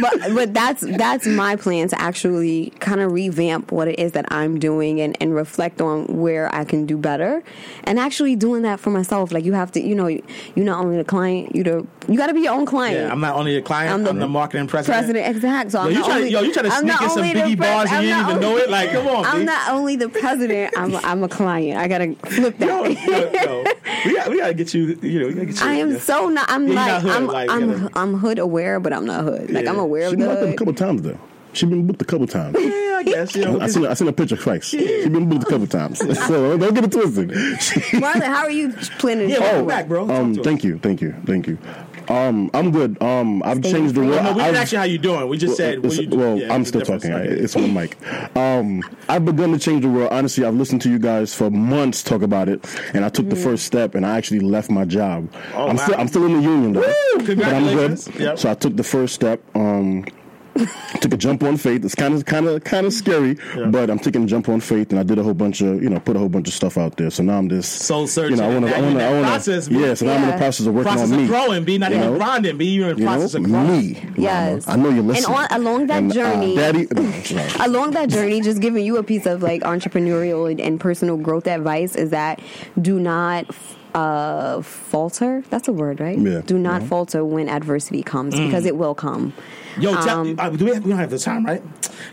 [0.02, 4.26] but but that's that's my plan to actually kind of revamp what it is that
[4.32, 7.44] I'm doing and, and reflect on where I can do better
[7.84, 10.22] and actually doing that for myself like you have to you know you're
[10.56, 13.20] not only the client you the you got to be your own client Yeah, I'm
[13.20, 13.94] not only a client.
[13.94, 15.00] I'm I'm the, the marketing president.
[15.00, 16.82] president exact so Yo, I'm you not try to- only, yo, you try to I'm
[16.82, 18.70] sneak in some Biggie bars and you didn't even know it?
[18.70, 19.46] Like, come on, I'm B.
[19.46, 23.64] not only the president I'm a, I'm a client I gotta flip that Yo, yo.
[24.06, 24.98] We got, we got to get you.
[25.02, 25.66] You know, we gotta get you.
[25.66, 25.98] I am yeah.
[26.00, 26.46] so not.
[26.50, 27.90] I'm Yeah, like, not hood, I'm, like, I'm, you know.
[27.96, 29.50] I'm hood aware, but I'm not hood.
[29.50, 29.66] Like.
[29.66, 31.20] I'm aware She of been the booked a couple times though.
[31.54, 32.58] She been booked a couple times.
[32.98, 33.36] Yeah, I guess.
[33.36, 34.66] You know, I seen I seen a picture twice.
[34.66, 36.00] She been booked a couple times.
[36.28, 37.30] So don't get it twisted.
[38.02, 39.30] Marlon, how are you planning?
[39.30, 40.10] Yeah, to welcome do back, bro.
[40.10, 40.46] Um, to us.
[40.46, 41.58] thank you, thank you, thank you.
[42.10, 43.02] Um, I'm good.
[43.02, 44.10] Um, I've Stay changed the free.
[44.10, 44.24] world.
[44.24, 45.28] No, we didn't I've- ask you how you doing.
[45.28, 46.18] We just said, Well, what you do.
[46.18, 47.12] well, Yeah, I'm still talking.
[47.14, 47.28] Okay.
[47.30, 47.98] It's on the mic.
[48.36, 50.10] Um, I've begun to change the world.
[50.12, 53.36] Honestly, I've listened to you guys for months talk about it, and I took the
[53.36, 55.30] first step, and I actually left my job.
[55.56, 55.84] Oh, I'm wow.
[55.84, 56.86] still I'm still in the union though, Woo!
[56.88, 57.38] but I'm good.
[57.40, 58.10] Congratulations.
[58.20, 58.40] Yep.
[58.40, 59.42] So I took the first step.
[59.56, 60.06] Um,
[61.02, 61.84] took a jump on faith.
[61.86, 63.36] It's kind of kind of kind of scary,
[63.70, 65.90] but I'm taking a jump on faith, and I did a whole bunch of you
[65.90, 67.10] know put a whole bunch of stuff out there.
[67.10, 68.38] So now I'm just Soul searching.
[68.38, 69.80] You know, I want to Now I you're want to I want process, to bro.
[69.80, 69.94] yeah.
[69.94, 71.24] So now I'm in the process of working process on me.
[71.24, 72.18] of growing, be not you even know?
[72.18, 73.68] grinding, be you're in You know, process of growing.
[73.94, 74.06] me.
[74.18, 74.68] Yes.
[74.68, 74.80] Mama.
[74.80, 75.36] I know you're listening.
[75.36, 75.36] And listening.
[75.36, 76.88] on- along that And, uh, journey- Daddy.
[77.60, 81.48] Along that journey, just giving you a piece of like entrepreneurial and, and personal growth
[81.48, 82.40] advice is that
[82.82, 83.46] do not
[83.98, 85.44] uh, falter.
[85.50, 86.18] That's a word, right?
[86.20, 86.42] Yeah.
[86.46, 86.88] Do not Yeah.
[86.88, 89.34] falter when adversity comes because it will come.
[89.80, 91.62] Yo, tell, Um, uh, do we, have, we don't have the time, right?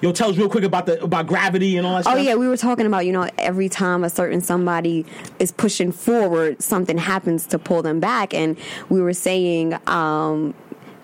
[0.02, 2.22] Yo, tell us real quick about the about gravity and all that Oh stuff.
[2.24, 5.04] yeah, we were talking about you know every time a certain somebody
[5.38, 8.56] is pushing forward, something happens to pull them back, and
[8.88, 10.52] we were saying um,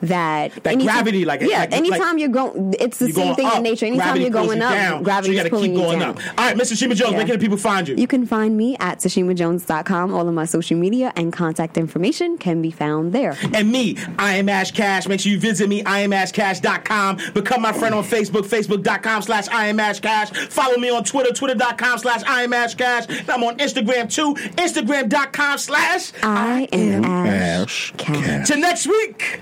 [0.03, 3.57] that That gravity, like- yeah, like- anytime like- you're going, it's the same thing up,
[3.59, 3.87] in nature.
[3.87, 5.99] Anytime you're pulls going you up, down, gravity so you is gotta pulling keep going
[5.99, 6.11] you down.
[6.17, 6.39] up.
[6.39, 6.73] All right, Ms.
[6.73, 7.17] Tashima Jones, Yeah.
[7.17, 7.97] where can the people find you?
[7.97, 10.13] You can find me at tashimajones.com.
[10.15, 13.37] All of my social media and contact information can be found there.
[13.55, 15.07] and me, I am Ash Cash.
[15.09, 17.19] Make sure you visit me, IamAshCash.com.
[17.35, 20.31] Become my friend on Facebook, Facebook.com slash I am Ash Cash.
[20.31, 23.07] Follow me on Twitter, Twitter.com slash I am Ash Cash.
[23.09, 26.13] And I'm on Instagram too, Instagram.com slash.
[26.23, 28.49] I am Ash Ash Cash.
[28.49, 29.41] Till next week,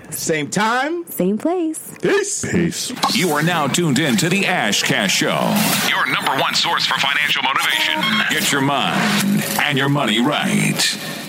[0.48, 1.04] same time.
[1.10, 1.94] Same place.
[2.00, 2.50] Peace.
[2.50, 2.92] Peace.
[3.14, 5.54] You are now tuned in to the Ash Cash Show,
[5.88, 8.02] your number one source for financial motivation.
[8.30, 11.27] Get your mind and your money right.